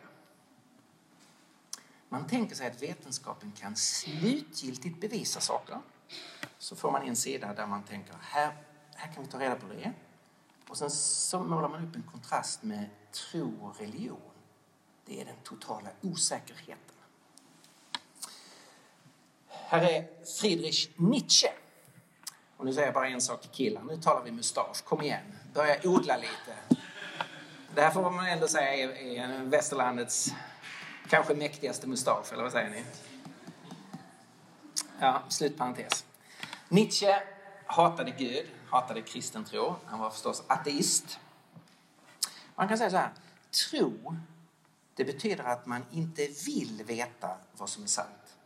[2.10, 5.80] Man tänker sig att vetenskapen kan slutgiltigt bevisa saker.
[6.58, 8.58] Så får man en sida där man tänker här,
[8.96, 9.94] här kan vi ta reda på det.
[10.70, 14.32] Och sen så målar man upp en kontrast med tro och religion.
[15.06, 16.99] Det är den totala osäkerheten.
[19.72, 20.08] Här är
[20.40, 21.52] Friedrich Nietzsche.
[22.58, 23.84] Och nu säger jag bara en sak till killar.
[23.84, 24.84] Nu talar vi mustasch.
[24.84, 25.22] Kom igen,
[25.54, 26.80] börja odla lite.
[27.76, 30.34] Det här får man ändå säga är, är västerlandets
[31.10, 32.84] kanske mäktigaste mustasch, eller vad säger ni?
[35.00, 36.06] Ja, slutparentes.
[36.70, 37.22] Nietzsche
[37.66, 39.76] hatade Gud, hatade kristen tro.
[39.86, 41.20] Han var förstås ateist.
[42.56, 43.12] Man kan säga så här,
[43.70, 44.16] tro,
[44.96, 48.39] det betyder att man inte vill veta vad som är sant.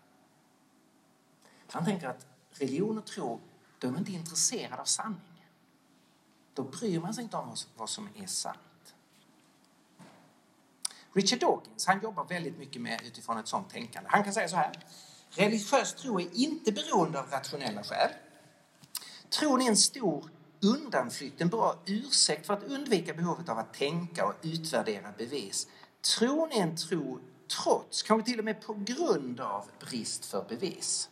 [1.74, 3.42] Han tänker att religion och tro,
[3.80, 5.48] de är inte intresserade av sanning.
[6.54, 8.96] Då bryr man sig inte om vad som är sant.
[11.14, 14.10] Richard Dawkins han jobbar väldigt mycket med utifrån ett sånt tänkande.
[14.14, 14.86] Han kan säga så här.
[15.30, 18.10] Religiös tro är inte beroende av rationella skäl.
[19.30, 20.30] Tron är en stor
[20.62, 25.68] undanflykt, en bra ursäkt för att undvika behovet av att tänka och utvärdera bevis.
[26.18, 27.20] Tron är en tro
[27.64, 31.10] trots, kanske till och med på grund av brist för bevis.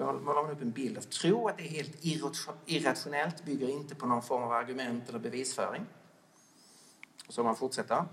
[0.00, 2.04] Då målar man upp en bild av tro, att det är helt
[2.66, 5.86] irrationellt, bygger inte på någon form av argument eller bevisföring.
[7.26, 8.04] Och så man fortsätter.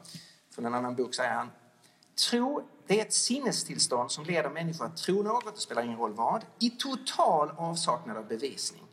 [0.50, 1.52] Från en annan bok säger han
[2.30, 6.14] Tro, det är ett sinnestillstånd som leder människor att tro något, det spelar ingen roll
[6.14, 8.84] vad, i total avsaknad av bevisning.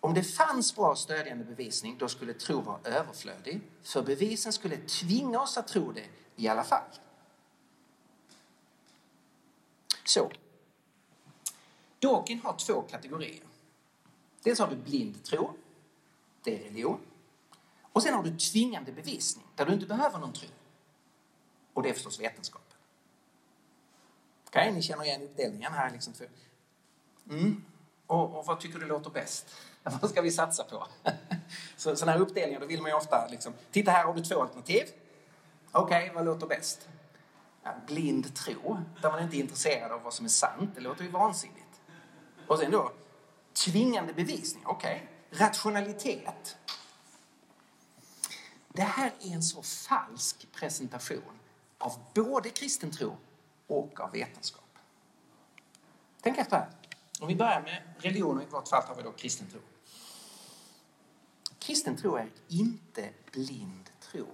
[0.00, 5.40] Om det fanns bra stödjande bevisning, då skulle tro vara överflödig, för bevisen skulle tvinga
[5.40, 6.06] oss att tro det
[6.36, 6.90] i alla fall.
[10.04, 10.30] Så.
[12.04, 13.44] Dawkins har två kategorier.
[14.42, 15.50] Dels har du blind tro,
[16.42, 17.00] det är religion.
[17.92, 20.48] Och sen har du tvingande bevisning, där du inte behöver någon tro.
[21.74, 22.78] Och det är förstås vetenskapen.
[24.46, 25.90] Okej, okay, ni känner igen uppdelningen här.
[25.90, 26.28] Liksom för...
[27.30, 27.64] mm.
[28.06, 29.54] och, och, vad tycker du låter bäst?
[30.00, 30.86] vad ska vi satsa på?
[31.76, 34.42] så, sådana här uppdelningar, då vill man ju ofta liksom, titta här har du två
[34.42, 34.84] alternativ.
[35.72, 36.88] Okej, okay, vad låter bäst?
[37.62, 41.04] Ja, blind tro, där man inte är intresserad av vad som är sant, det låter
[41.04, 41.63] ju vansinnigt.
[42.46, 42.92] Och sen då,
[43.52, 45.08] tvingande bevisning, okej.
[45.30, 45.46] Okay.
[45.46, 46.56] Rationalitet.
[48.68, 51.38] Det här är en så falsk presentation
[51.78, 53.16] av både kristen tro
[53.66, 54.78] och av vetenskap.
[56.20, 56.70] Tänk efter här.
[57.20, 59.60] Om vi börjar med religion, i vårt fall har vi då kristen tro.
[61.58, 64.26] Kristen tro är inte blind tro.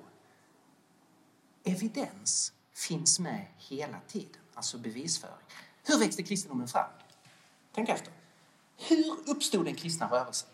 [1.64, 5.46] Evidens finns med hela tiden, alltså bevisföring.
[5.84, 6.90] Hur växte kristendomen fram?
[7.72, 8.12] Tänk efter.
[8.76, 10.48] Hur uppstod den kristna rörelsen?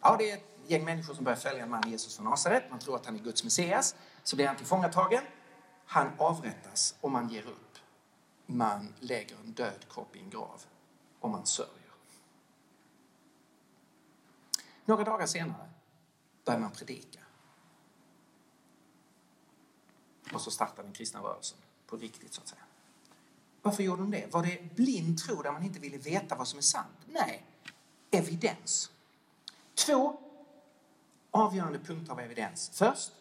[0.00, 2.70] Ja, det är ett gäng människor som börjar följa en man, Jesus från Nasaret.
[2.70, 3.94] Man tror att han är Guds Messias.
[4.22, 5.22] Så blir han tillfångatagen.
[5.86, 7.78] Han avrättas och man ger upp.
[8.46, 10.64] Man lägger en död kropp i en grav
[11.20, 11.72] och man sörjer.
[14.84, 15.70] Några dagar senare
[16.44, 17.20] börjar man predika.
[20.34, 22.62] Och så startar den kristna rörelsen på riktigt så att säga.
[23.62, 24.32] Varför gjorde de det?
[24.32, 26.96] Var det blind tro där man inte ville veta vad som är sant?
[27.06, 27.46] Nej,
[28.10, 28.90] evidens.
[29.74, 30.20] Två
[31.30, 32.70] avgörande punkter av evidens.
[32.74, 33.12] Först,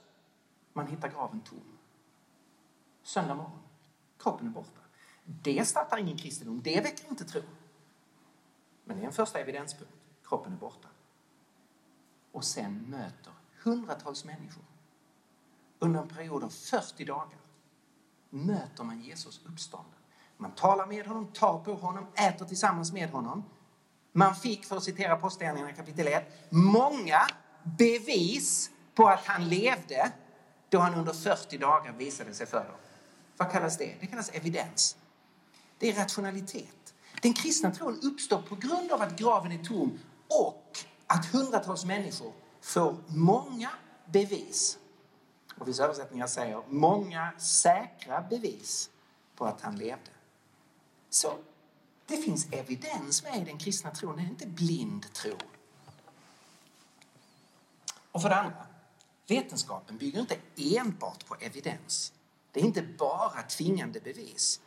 [0.74, 1.78] man hittar graven tom.
[3.04, 3.60] Söndag morgon.
[4.20, 4.82] Kroppen är borta.
[5.24, 6.62] Det startar ingen kristendom.
[6.64, 7.42] Det väcker inte tro.
[8.84, 9.94] Men det är en första evidenspunkt.
[10.24, 10.88] Kroppen är borta.
[12.32, 13.34] Och sen möter
[13.64, 14.64] hundratals människor
[15.80, 17.40] under en period av 40 dagar
[18.30, 20.01] möter man Jesus uppstånden.
[20.42, 23.44] Man talar med honom, tar på honom, äter tillsammans med honom.
[24.12, 27.20] Man fick, för att citera Apostlagärningarna kapitel 1, många
[27.64, 30.12] bevis på att han levde
[30.70, 32.76] då han under 40 dagar visade sig för dem.
[33.38, 33.96] Vad kallas det?
[34.00, 34.98] Det kallas evidens.
[35.78, 36.94] Det är rationalitet.
[37.22, 40.78] Den kristna tron uppstår på grund av att graven är tom och
[41.08, 43.70] att hundratals människor får många
[44.06, 44.78] bevis.
[45.58, 48.90] Och vissa översättningar säger många säkra bevis
[49.36, 50.12] på att han levde.
[51.14, 51.38] Så
[52.06, 55.38] det finns evidens med i den kristna tron, det är inte blind tro.
[58.12, 58.68] Och för det andra,
[59.28, 62.14] vetenskapen bygger inte enbart på evidens.
[62.52, 64.62] Det är inte bara tvingande bevis.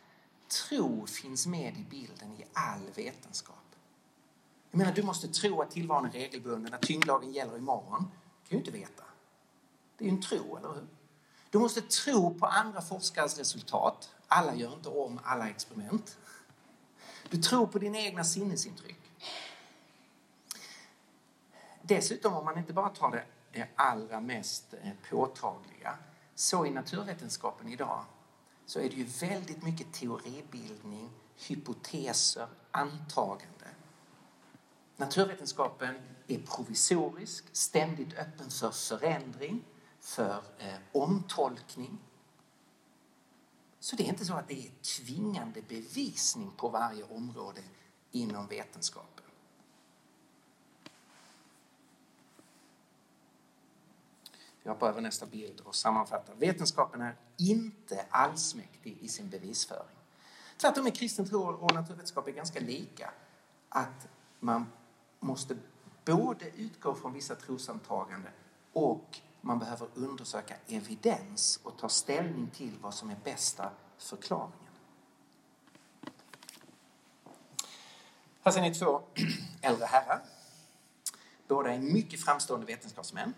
[0.47, 3.55] Tro finns med i bilden i all vetenskap.
[4.71, 8.11] Jag menar, du måste tro att tillvaron är regelbunden, att tyngdlagen gäller imorgon.
[8.43, 9.03] Det kan du inte veta.
[9.97, 10.87] Det är ju en tro, eller hur?
[11.49, 14.09] Du måste tro på andra forskares resultat.
[14.27, 16.17] Alla gör inte om alla experiment.
[17.29, 18.99] Du tror på dina egna sinnesintryck.
[21.81, 25.97] Dessutom, om man inte bara tar det, det allra mest eh, påtagliga,
[26.35, 28.03] så i naturvetenskapen idag
[28.65, 31.09] så är det ju väldigt mycket teoribildning,
[31.47, 33.67] hypoteser, antagande.
[34.97, 35.95] Naturvetenskapen
[36.27, 39.63] är provisorisk, ständigt öppen för förändring,
[39.99, 41.97] för eh, omtolkning.
[43.85, 47.61] Så det är inte så att det är tvingande bevisning på varje område
[48.11, 49.25] inom vetenskapen.
[54.63, 56.35] Jag hoppar över nästa bild och sammanfattar.
[56.35, 59.97] Vetenskapen är inte allsmäktig i sin bevisföring.
[60.57, 63.11] Tvärtom är kristen tro och naturvetenskap är ganska lika.
[63.69, 64.07] Att
[64.39, 64.71] man
[65.19, 65.57] måste
[66.05, 68.31] både utgå från vissa trosantaganden
[68.73, 74.59] och man behöver undersöka evidens och ta ställning till vad som är bästa förklaringen.
[78.41, 79.01] Här ser ni två
[79.61, 80.25] äldre herrar.
[81.47, 83.33] Båda är mycket framstående vetenskapsmän.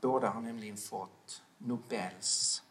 [0.00, 2.62] Båda har nämligen fått Nobels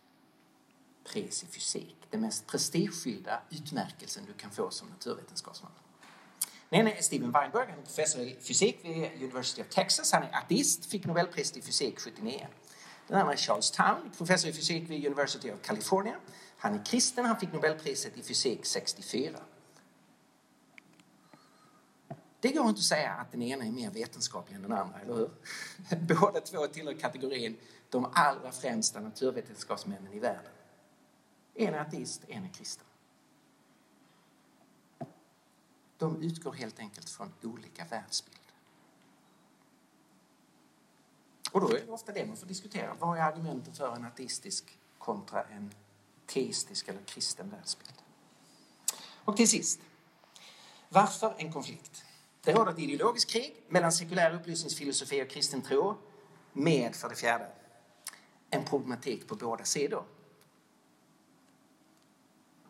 [1.04, 1.98] pris i fysik.
[2.10, 5.72] Den mest prestigefyllda utmärkelsen du kan få som naturvetenskapsman.
[6.72, 10.12] Den nej, är Steven Weinberg, han är professor i fysik vid University of Texas.
[10.12, 12.48] Han är ateist, fick Nobelpriset i fysik 79.
[13.08, 16.16] Den andra är Charles Town, professor i fysik vid University of California.
[16.58, 19.40] Han är kristen, han fick Nobelpriset i fysik 64.
[22.40, 25.16] Det går inte att säga att den ena är mer vetenskaplig än den andra, eller
[25.16, 25.30] hur?
[26.20, 27.58] Båda två tillhör kategorin
[27.90, 30.52] de allra främsta naturvetenskapsmännen i världen.
[31.56, 32.86] En är ateist, en är kristen.
[36.02, 38.54] De utgår helt enkelt från olika världsbilder.
[41.52, 42.96] Och då är det ofta det man får diskutera.
[43.00, 45.74] Vad är argumenten för en ateistisk kontra en
[46.26, 48.02] teistisk eller kristen världsbild?
[49.26, 49.80] Och till sist,
[50.90, 52.04] varför en konflikt?
[52.42, 55.98] Det råder ett ideologiskt krig mellan sekulär upplysningsfilosofi och kristen tro
[56.54, 57.52] med, för det fjärde,
[58.50, 60.06] en problematik på båda sidor.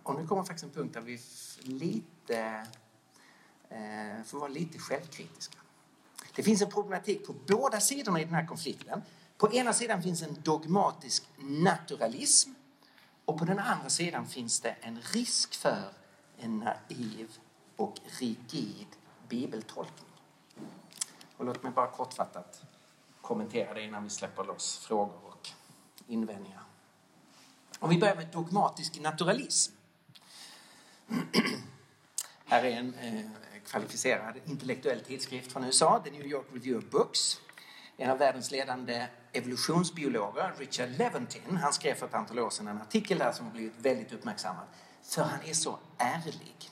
[0.03, 1.19] Och nu kommer faktiskt en punkt där vi
[1.59, 2.67] lite
[3.72, 5.57] Eh, får vara lite självkritiska.
[6.36, 9.01] Det finns en problematik på båda sidorna i den här konflikten.
[9.38, 12.49] På ena sidan finns en dogmatisk naturalism
[13.26, 15.93] och på den andra sidan finns det en risk för
[16.38, 17.38] en naiv
[17.76, 18.88] och rigid
[19.30, 20.11] bibeltolkning.
[21.38, 22.63] Och låt mig bara kortfattat
[23.22, 25.49] kommentera det innan vi släpper loss frågor och
[26.07, 26.63] invändningar.
[27.80, 29.74] Om vi börjar med dogmatisk naturalism.
[32.45, 37.39] Här är en eh, kvalificerad intellektuell tidskrift från USA, The New York Review of Books.
[37.97, 42.82] En av världens ledande evolutionsbiologer, Richard Leventin, han skrev för ett antal år sedan en
[42.82, 44.65] artikel där som har blivit väldigt uppmärksammad.
[45.03, 46.69] För han är så ärlig.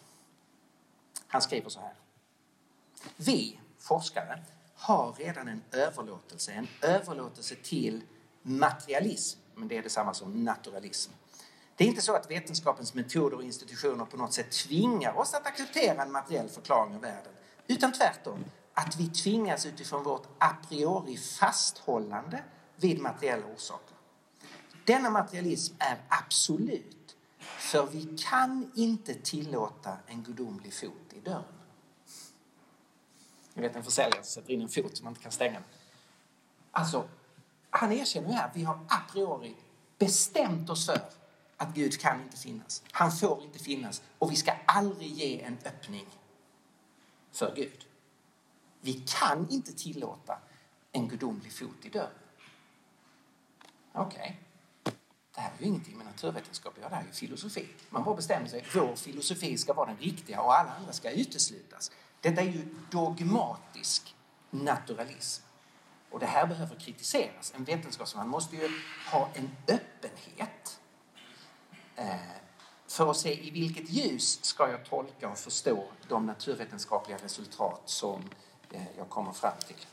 [1.27, 1.93] Han skriver så här.
[3.15, 4.43] Vi forskare
[4.75, 8.03] har redan en överlåtelse, en överlåtelse till
[8.41, 11.11] materialism, men det är detsamma som naturalism.
[11.79, 15.47] Det är inte så att vetenskapens metoder och institutioner på något sätt tvingar oss att
[15.47, 17.33] acceptera en materiell förklaring av världen,
[17.67, 22.43] utan tvärtom att vi tvingas utifrån vårt a priori fasthållande
[22.75, 23.95] vid materiella orsaker.
[24.85, 31.43] Denna materialism är absolut, för vi kan inte tillåta en gudomlig fot i dörren.
[33.53, 35.63] Ni vet en försäljare som sätter in en fot som man inte kan stänga.
[36.71, 37.07] Alltså,
[37.69, 39.55] han erkänner ju här att vi har a priori
[39.97, 40.95] bestämt oss för
[41.59, 42.83] att Gud kan inte finnas.
[42.91, 46.05] Han får inte finnas och vi ska aldrig ge en öppning
[47.31, 47.85] för Gud.
[48.81, 50.37] Vi kan inte tillåta
[50.91, 52.09] en gudomlig fot i dörren.
[53.93, 54.39] Okej,
[54.83, 54.93] okay.
[55.35, 57.67] det här är ju ingenting med naturvetenskap att göra, det här är ju filosofi.
[57.89, 61.91] Man bara bestämmer sig, vår filosofi ska vara den riktiga och alla andra ska uteslutas.
[62.21, 64.15] Detta är ju dogmatisk
[64.49, 65.43] naturalism.
[66.09, 67.53] Och det här behöver kritiseras.
[67.55, 68.69] En vetenskapsman måste ju
[69.11, 70.78] ha en öppenhet
[71.99, 72.15] Eh,
[72.87, 78.29] för att se i vilket ljus ska jag tolka och förstå de naturvetenskapliga resultat som
[78.71, 79.85] eh, jag kommer fram till.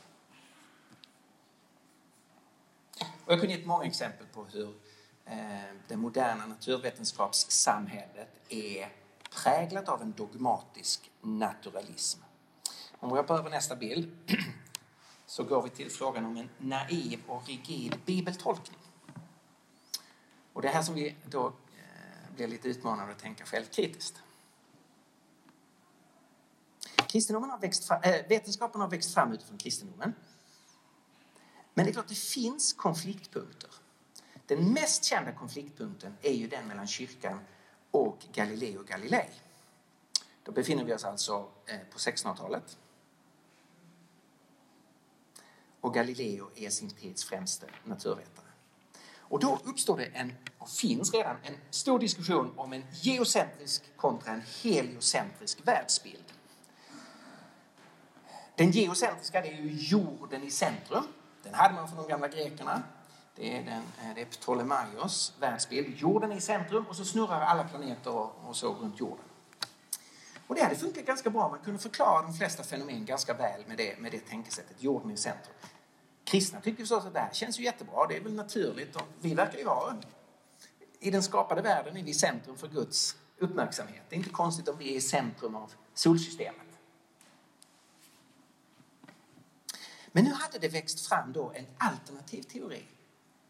[3.25, 4.73] Och jag kunde ge många exempel på hur
[5.25, 5.37] eh,
[5.87, 8.89] det moderna naturvetenskapssamhället är
[9.43, 12.21] präglat av en dogmatisk naturalism.
[12.99, 14.31] Om vi hoppar över nästa bild
[15.25, 18.79] så går vi till frågan om en naiv och rigid bibeltolkning.
[20.53, 21.53] Och det här som vi då
[22.37, 24.21] blir lite utmanande att tänka självkritiskt.
[27.07, 30.13] Kristendomen har växt fram, äh, vetenskapen har växt fram utifrån kristendomen.
[31.73, 33.69] Men det är klart, det finns konfliktpunkter.
[34.45, 37.39] Den mest kända konfliktpunkten är ju den mellan kyrkan
[37.91, 39.29] och Galileo Galilei.
[40.43, 42.77] Då befinner vi oss alltså eh, på 1600-talet.
[45.81, 48.46] Och Galileo är sin tids främste naturvetare.
[49.29, 54.31] Och då uppstår det en, och finns redan, en stor diskussion om en geocentrisk kontra
[54.31, 56.23] en heliocentrisk världsbild.
[58.55, 61.03] Den geocentriska det är ju jorden i centrum.
[61.43, 62.83] Den hade man från de gamla grekerna.
[63.35, 65.97] Det är, den, eh, det är Ptolemaios världsbild.
[65.97, 69.25] Jorden är i centrum och så snurrar alla planeter och, och så runt jorden.
[70.47, 71.49] Och det hade funkat ganska bra.
[71.49, 74.83] Man kunde förklara de flesta fenomen ganska väl med det, med det tänkesättet.
[74.83, 75.53] Jorden i centrum.
[76.27, 78.07] Kristna tycker förstås att det här känns ju jättebra.
[78.07, 78.95] Det är väl naturligt.
[78.95, 79.97] Och vi verkar ju vara
[80.99, 84.01] i den skapade världen är vi i centrum för Guds uppmärksamhet.
[84.09, 86.67] Det är inte konstigt om vi är i centrum av solsystemet.
[90.11, 92.83] Men nu hade det växt fram då en alternativ teori.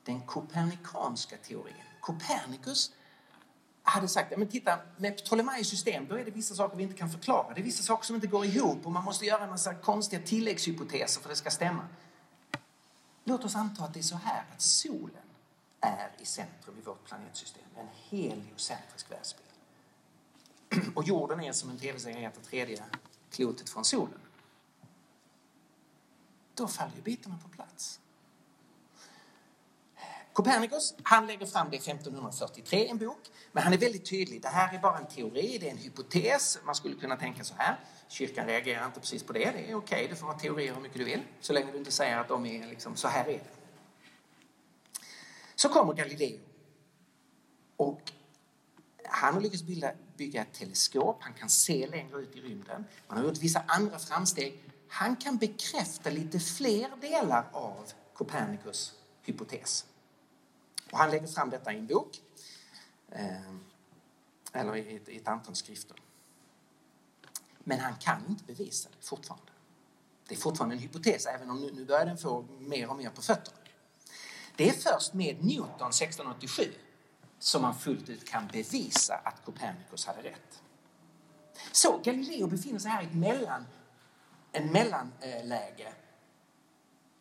[0.03, 1.73] Den kopernikanska teorin.
[2.01, 2.91] Copernicus
[3.84, 7.09] hade sagt, men titta, med Ptolemaios system då är det vissa saker vi inte kan
[7.09, 7.53] förklara.
[7.53, 10.21] Det är vissa saker som inte går ihop och man måste göra en massa konstiga
[10.21, 11.88] tilläggshypoteser för att det ska stämma.
[13.28, 15.23] Låt oss anta att det är så här att solen
[15.82, 17.63] är i centrum i vårt planetsystem.
[17.75, 19.49] En heliocentrisk världsbild.
[20.95, 22.84] Och jorden är som en tv-serie heter tredje
[23.32, 24.19] klotet från solen.
[26.53, 27.99] Då faller ju bitarna på plats.
[30.34, 34.41] Copernicus, han lägger fram det 1543 i en bok, men han är väldigt tydlig.
[34.41, 36.60] Det här är bara en teori, det är en hypotes.
[36.66, 37.80] Man skulle kunna tänka så här.
[38.08, 39.39] Kyrkan reagerar inte precis på det.
[39.39, 41.78] Det är okej, okay, du får ha teorier hur mycket du vill, så länge du
[41.78, 43.49] inte säger att de är liksom, så här är det.
[45.55, 46.39] Så kommer Galileo.
[47.78, 48.01] Och
[49.03, 52.86] han har lyckats bilda, bygga ett teleskop, han kan se längre ut i rymden.
[53.08, 54.64] Man har gjort vissa andra framsteg.
[54.88, 59.86] Han kan bekräfta lite fler delar av Copernicus hypotes.
[60.91, 62.22] Och han lägger fram detta i en bok,
[63.18, 63.53] Eh,
[64.53, 65.97] eller i ett, i ett antal skrifter.
[67.59, 69.51] Men han kan inte bevisa det fortfarande.
[70.28, 73.09] Det är fortfarande en hypotes, även om nu, nu börjar den få mer och mer
[73.09, 73.57] på fötterna.
[74.55, 76.63] Det är först med Newton 1687
[77.39, 80.61] som man fullt ut kan bevisa att Copernicus hade rätt.
[81.72, 83.65] Så Galileo befinner sig här i ett mellan,
[84.51, 85.93] en mellanläge.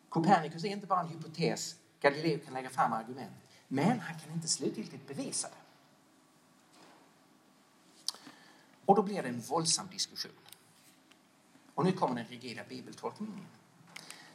[0.09, 3.35] Copernicus är inte bara en hypotes, Galileo kan lägga fram argument.
[3.67, 5.66] Men han kan inte slutgiltigt bevisa det.
[8.87, 10.31] Och då blir det en våldsam diskussion.
[11.75, 13.45] Och nu kommer den rigida bibeltolkningen.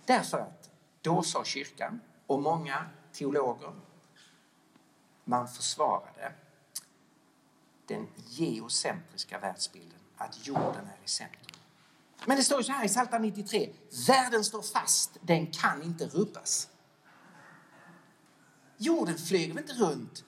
[0.05, 0.71] Därför att
[1.03, 3.73] då sa kyrkan och många teologer,
[5.25, 6.33] man försvarade
[7.87, 11.57] den geocentriska världsbilden, att jorden är i centrum.
[12.27, 13.73] Men det står ju så här i Psaltaren 93,
[14.07, 16.69] världen står fast, den kan inte rubbas.
[18.77, 20.25] Jorden flyger inte runt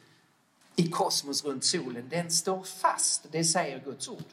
[0.77, 2.09] i kosmos runt solen.
[2.09, 3.27] Den står fast.
[3.33, 4.25] Det säger Guds ord.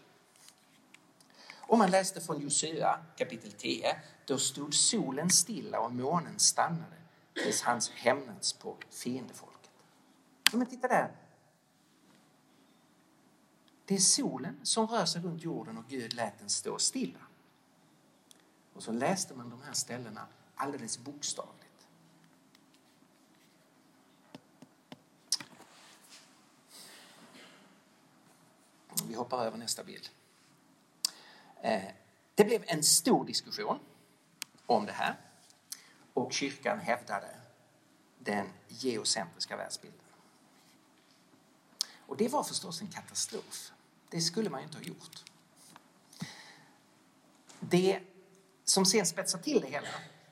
[1.60, 6.98] Om man läste från Josua kapitel 10, då stod solen stilla och månen stannade
[7.34, 9.72] tills hans hämnats på fiendefolket.
[10.52, 11.12] Men titta där.
[13.86, 17.20] Det är solen som rör sig runt jorden och Gud lät den stå stilla.
[18.74, 21.61] Och så läste man de här ställena alldeles bokstavligt.
[29.08, 30.10] Vi hoppar över nästa bild.
[31.62, 31.82] Eh,
[32.36, 33.80] det blev en stor diskussion
[34.66, 35.18] om det här
[36.14, 37.36] och kyrkan hävdade
[38.20, 40.00] den geocentriska världsbilden.
[42.12, 43.72] Och det var förstås en katastrof.
[44.10, 45.24] Det skulle man ju inte ha gjort.
[47.60, 48.00] Det
[48.64, 49.88] som sen spetsar till det hela,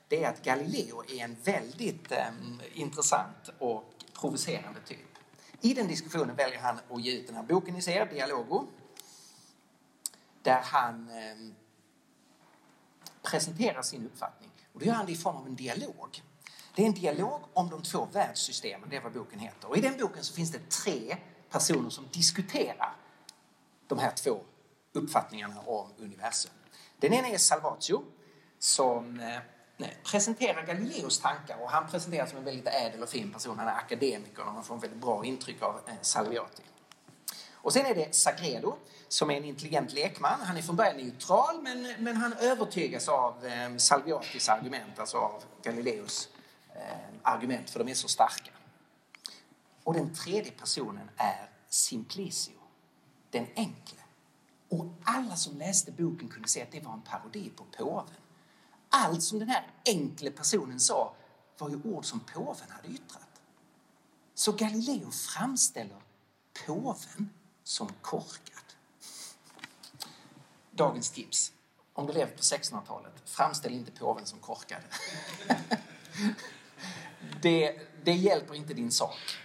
[0.08, 2.32] det är att Galileo är en väldigt eh,
[2.74, 5.19] intressant och provocerande typ.
[5.62, 8.68] I den diskussionen väljer han att ge ut den här boken ni ser, Dialogo,
[10.42, 11.54] där han eh,
[13.22, 14.52] presenterar sin uppfattning.
[14.74, 16.24] Och då gör han det i form av en dialog.
[16.76, 19.70] Det är en dialog om de två världssystemen, det är vad boken heter.
[19.70, 21.18] Och i den boken så finns det tre
[21.50, 22.96] personer som diskuterar
[23.88, 24.40] de här två
[24.94, 26.52] uppfattningarna om universum.
[26.98, 28.04] Den ena är Salvatio
[28.60, 29.40] som eh,
[29.80, 33.60] Eh, presenterar Galileos tankar och han presenteras som en väldigt ädel och fin person.
[33.60, 36.64] Han är akademiker och man får en väldigt bra intryck av eh, Salviati.
[37.52, 38.76] Och sen är det Sagredo
[39.08, 40.40] som är en intelligent lekman.
[40.42, 45.44] Han är från början neutral men, men han övertygas av eh, Salviatis argument, alltså av
[45.64, 46.30] Galileos
[46.76, 46.82] eh,
[47.22, 48.52] argument för de är så starka.
[49.84, 52.60] Och den tredje personen är Simplicio,
[53.32, 54.00] den enkle.
[54.70, 58.16] Och alla som läste boken kunde se att det var en parodi på påven.
[58.90, 61.14] Allt som den här enkle personen sa
[61.58, 63.42] var ju ord som påven hade yttrat.
[64.34, 66.02] Så Galileo framställer
[66.66, 67.30] påven
[67.64, 68.64] som korkad.
[70.72, 71.52] Dagens tips.
[71.94, 74.82] Om du lever på 1600-talet, framställ inte påven som korkad.
[77.42, 79.38] det, det hjälper inte din sak.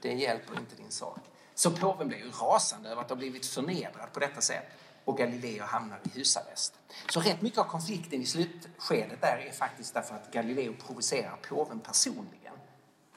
[0.00, 1.18] Det hjälper inte din sak.
[1.54, 4.64] Så påven blev ju rasande över att ha blivit förnedrad på detta sätt
[5.04, 6.74] och Galileo hamnar i husarrest.
[7.08, 11.80] Så rätt mycket av konflikten i slutskedet där är faktiskt därför att Galileo provocerar påven
[11.80, 12.54] personligen.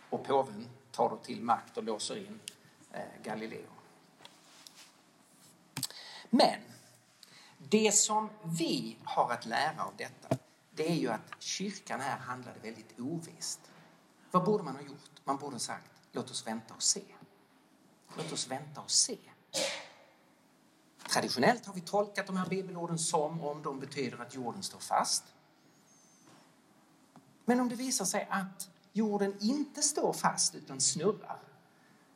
[0.10, 2.40] Och påven tar då till makt och låser in
[2.92, 3.70] eh, Galileo.
[6.30, 6.60] Men
[7.58, 10.38] det som vi har att lära av detta
[10.76, 13.60] det är ju att kyrkan här handlade väldigt ovist.
[14.32, 15.12] Vad borde man ha gjort?
[15.24, 17.04] Man borde ha sagt låt oss vänta och se.
[18.18, 19.18] Låt oss vänta och se.
[21.16, 25.24] Traditionellt har vi tolkat de här bibelorden som om de betyder att jorden står fast.
[27.46, 31.40] Men om det visar sig att jorden inte står fast utan snurrar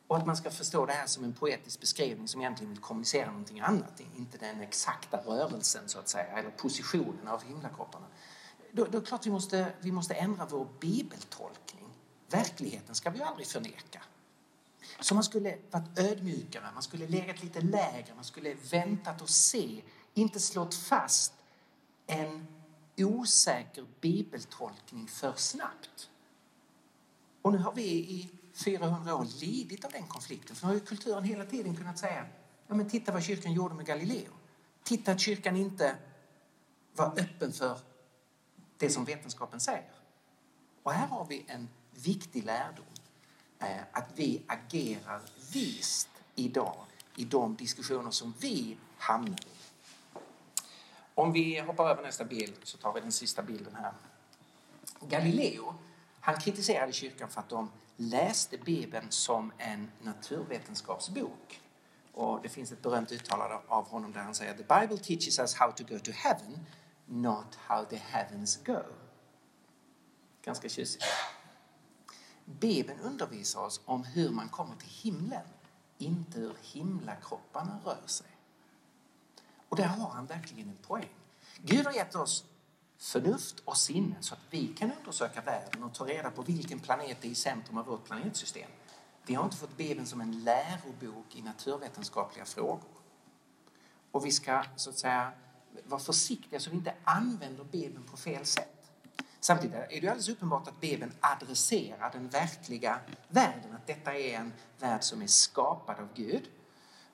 [0.06, 3.30] och att man ska förstå det här som en poetisk beskrivning som egentligen vill kommunicera
[3.30, 8.06] någonting annat, inte den exakta rörelsen så att säga, eller positionen av himlakropparna.
[8.72, 11.88] Då, då är det klart vi måste, vi måste ändra vår bibeltolkning.
[12.28, 14.02] Verkligheten ska vi aldrig förneka.
[15.00, 19.82] Så man skulle varit ödmjukare, man skulle legat lite lägre, man skulle väntat och se,
[20.14, 21.32] inte slått fast
[22.06, 22.46] en
[22.96, 26.10] osäker bibeltolkning för snabbt.
[27.42, 30.56] Och nu har vi i 400 år lidit av den konflikten.
[30.56, 32.26] För nu har ju kulturen hela tiden kunnat säga,
[32.66, 34.32] ja men titta vad kyrkan gjorde med Galileo.
[34.82, 35.96] Titta att kyrkan inte
[36.92, 37.78] var öppen för
[38.76, 39.92] det som vetenskapen säger.
[40.82, 42.84] Och här har vi en viktig lärdom.
[43.60, 45.20] Eh, att vi agerar
[45.52, 46.76] vist idag
[47.16, 49.60] i de diskussioner som vi hamnar i.
[51.14, 53.92] Om vi hoppar över nästa bild så tar vi den sista bilden här.
[55.00, 55.74] Galileo,
[56.20, 61.60] han kritiserade kyrkan för att de läste Bibeln som en naturvetenskapsbok.
[62.12, 65.54] Och det finns ett berömt uttalande av honom där han säger The Bible teaches us
[65.54, 66.66] how to go to heaven,
[67.06, 68.82] not how the heavens go.
[70.44, 71.04] Ganska tjusigt.
[72.60, 75.46] Bibeln undervisar oss om hur man kommer till himlen,
[75.98, 78.26] inte hur himlakropparna rör sig.
[79.68, 81.08] Och där har han verkligen en poäng.
[81.62, 82.44] Gud har gett oss
[82.98, 87.24] förnuft och sinne så att vi kan undersöka världen och ta reda på vilken planet
[87.24, 88.70] är i centrum av vårt planetsystem.
[89.26, 92.90] Vi har inte fått Bibeln som en lärobok i naturvetenskapliga frågor.
[94.10, 95.32] Och vi ska så att säga
[95.84, 98.79] vara försiktiga så vi inte använder Bibeln på fel sätt.
[99.40, 104.52] Samtidigt är det alldeles uppenbart att Bibeln adresserar den verkliga världen, att detta är en
[104.78, 106.48] värld som är skapad av Gud,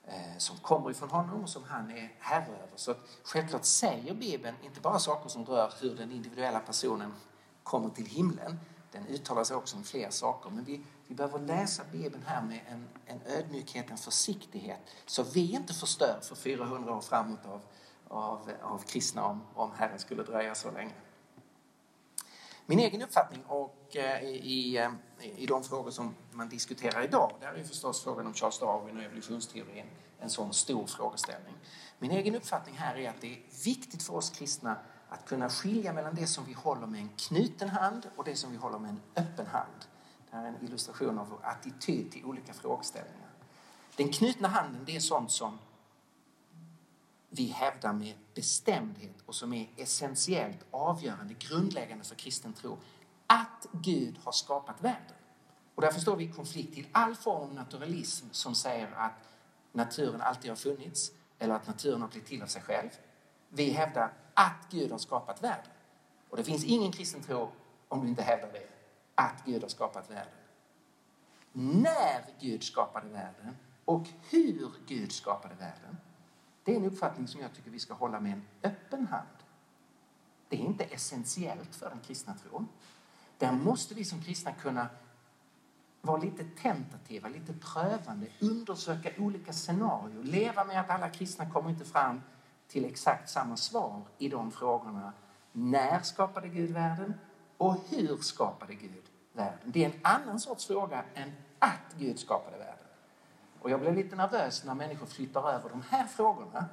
[0.07, 2.75] eh, som kommer ifrån honom och som han är herre över.
[2.75, 7.13] Så självklart säger Bibeln inte bara saker som rör hur den individuella personen
[7.63, 8.59] kommer till himlen,
[8.91, 10.49] den uttalar sig också om fler saker.
[10.49, 15.51] Men vi, vi behöver läsa Bibeln här med en, en ödmjukhet, en försiktighet, så vi
[15.51, 17.61] inte förstör för 400 år framåt av,
[18.07, 20.93] av, av kristna om, om Herren skulle dröja så länge.
[22.69, 24.91] Min egen uppfattning och eh, i, eh,
[25.37, 29.03] i de frågor som man diskuterar idag, där är förstås frågan om Charles Darwin och
[29.03, 29.85] evolutionsteorin
[30.19, 31.53] en sån stor frågeställning.
[31.99, 34.77] Min egen uppfattning här är att det är viktigt för oss kristna
[35.09, 38.51] att kunna skilja mellan det som vi håller med en knuten hand och det som
[38.51, 39.85] vi håller med en öppen hand.
[40.29, 43.29] Det här är en illustration av vår attityd till olika frågeställningar.
[43.95, 45.59] Den knutna handen, det är sånt som
[47.29, 52.77] vi hävdar med bestämdhet och som är essentiellt avgörande, grundläggande för kristen tro.
[53.27, 55.15] Att Gud har skapat världen.
[55.75, 59.29] Och därför står vi i konflikt till all form av naturalism som säger att
[59.71, 62.89] naturen alltid har funnits eller att naturen har blivit till av sig själv.
[63.49, 65.71] Vi hävdar att Gud har skapat världen.
[66.29, 67.51] Och det finns ingen kristen tro
[67.87, 68.67] om du inte hävdar det,
[69.15, 70.33] att Gud har skapat världen.
[71.53, 75.97] När Gud skapade världen och hur Gud skapade världen,
[76.67, 79.27] det är en uppfattning som jag tycker vi ska hålla med en öppen hand.
[80.49, 82.67] Det är inte essentiellt för den kristna tron.
[83.37, 84.87] Där måste vi som kristna kunna
[86.01, 91.85] vara lite tentativa, lite prövande, undersöka olika scenarier, leva med att alla kristna kommer inte
[91.85, 92.21] fram
[92.67, 95.13] till exakt samma svar i de frågorna.
[95.51, 97.13] När skapade Gud världen
[97.57, 99.03] och hur skapade Gud
[99.33, 99.59] världen?
[99.71, 102.76] Det är en annan sorts fråga än att Gud skapade världen.
[103.61, 106.65] Och jag blir lite nervös när människor flyttar över de här frågorna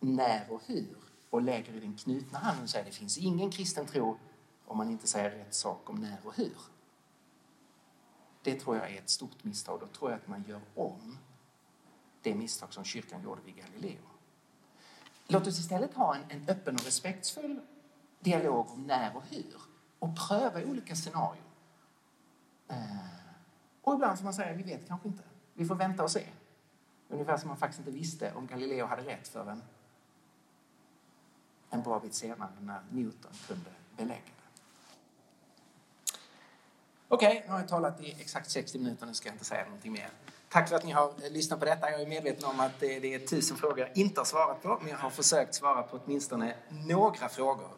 [0.00, 0.96] när och hur
[1.30, 4.18] och lägger i den knutna handen och säger det finns ingen kristen tro
[4.66, 6.56] om man inte säger rätt sak om när och hur.
[8.42, 9.80] Det tror jag är ett stort misstag.
[9.80, 11.18] Då tror jag att man gör om
[12.22, 14.02] det misstag som kyrkan gjorde vid Galileo.
[15.26, 17.60] Låt oss istället ha en, en öppen och respektfull
[18.20, 19.56] dialog om när och hur
[19.98, 21.42] och pröva olika scenarier.
[22.68, 23.27] Eh,
[23.88, 25.22] och ibland får man säga vi vet kanske inte.
[25.54, 26.24] Vi får vänta och se.
[27.08, 29.62] Ungefär som man faktiskt inte visste om Galileo hade rätt förrän
[31.70, 34.32] en bra bit senare när Newton kunde belägga det.
[37.08, 39.64] Okej, okay, nu har jag talat i exakt 60 minuter, nu ska jag inte säga
[39.64, 40.10] någonting mer.
[40.48, 41.90] Tack för att ni har eh, lyssnat på detta.
[41.90, 44.78] Jag är medveten om att eh, det är tusen frågor jag inte har svarat på,
[44.80, 47.68] men jag har försökt svara på åtminstone några frågor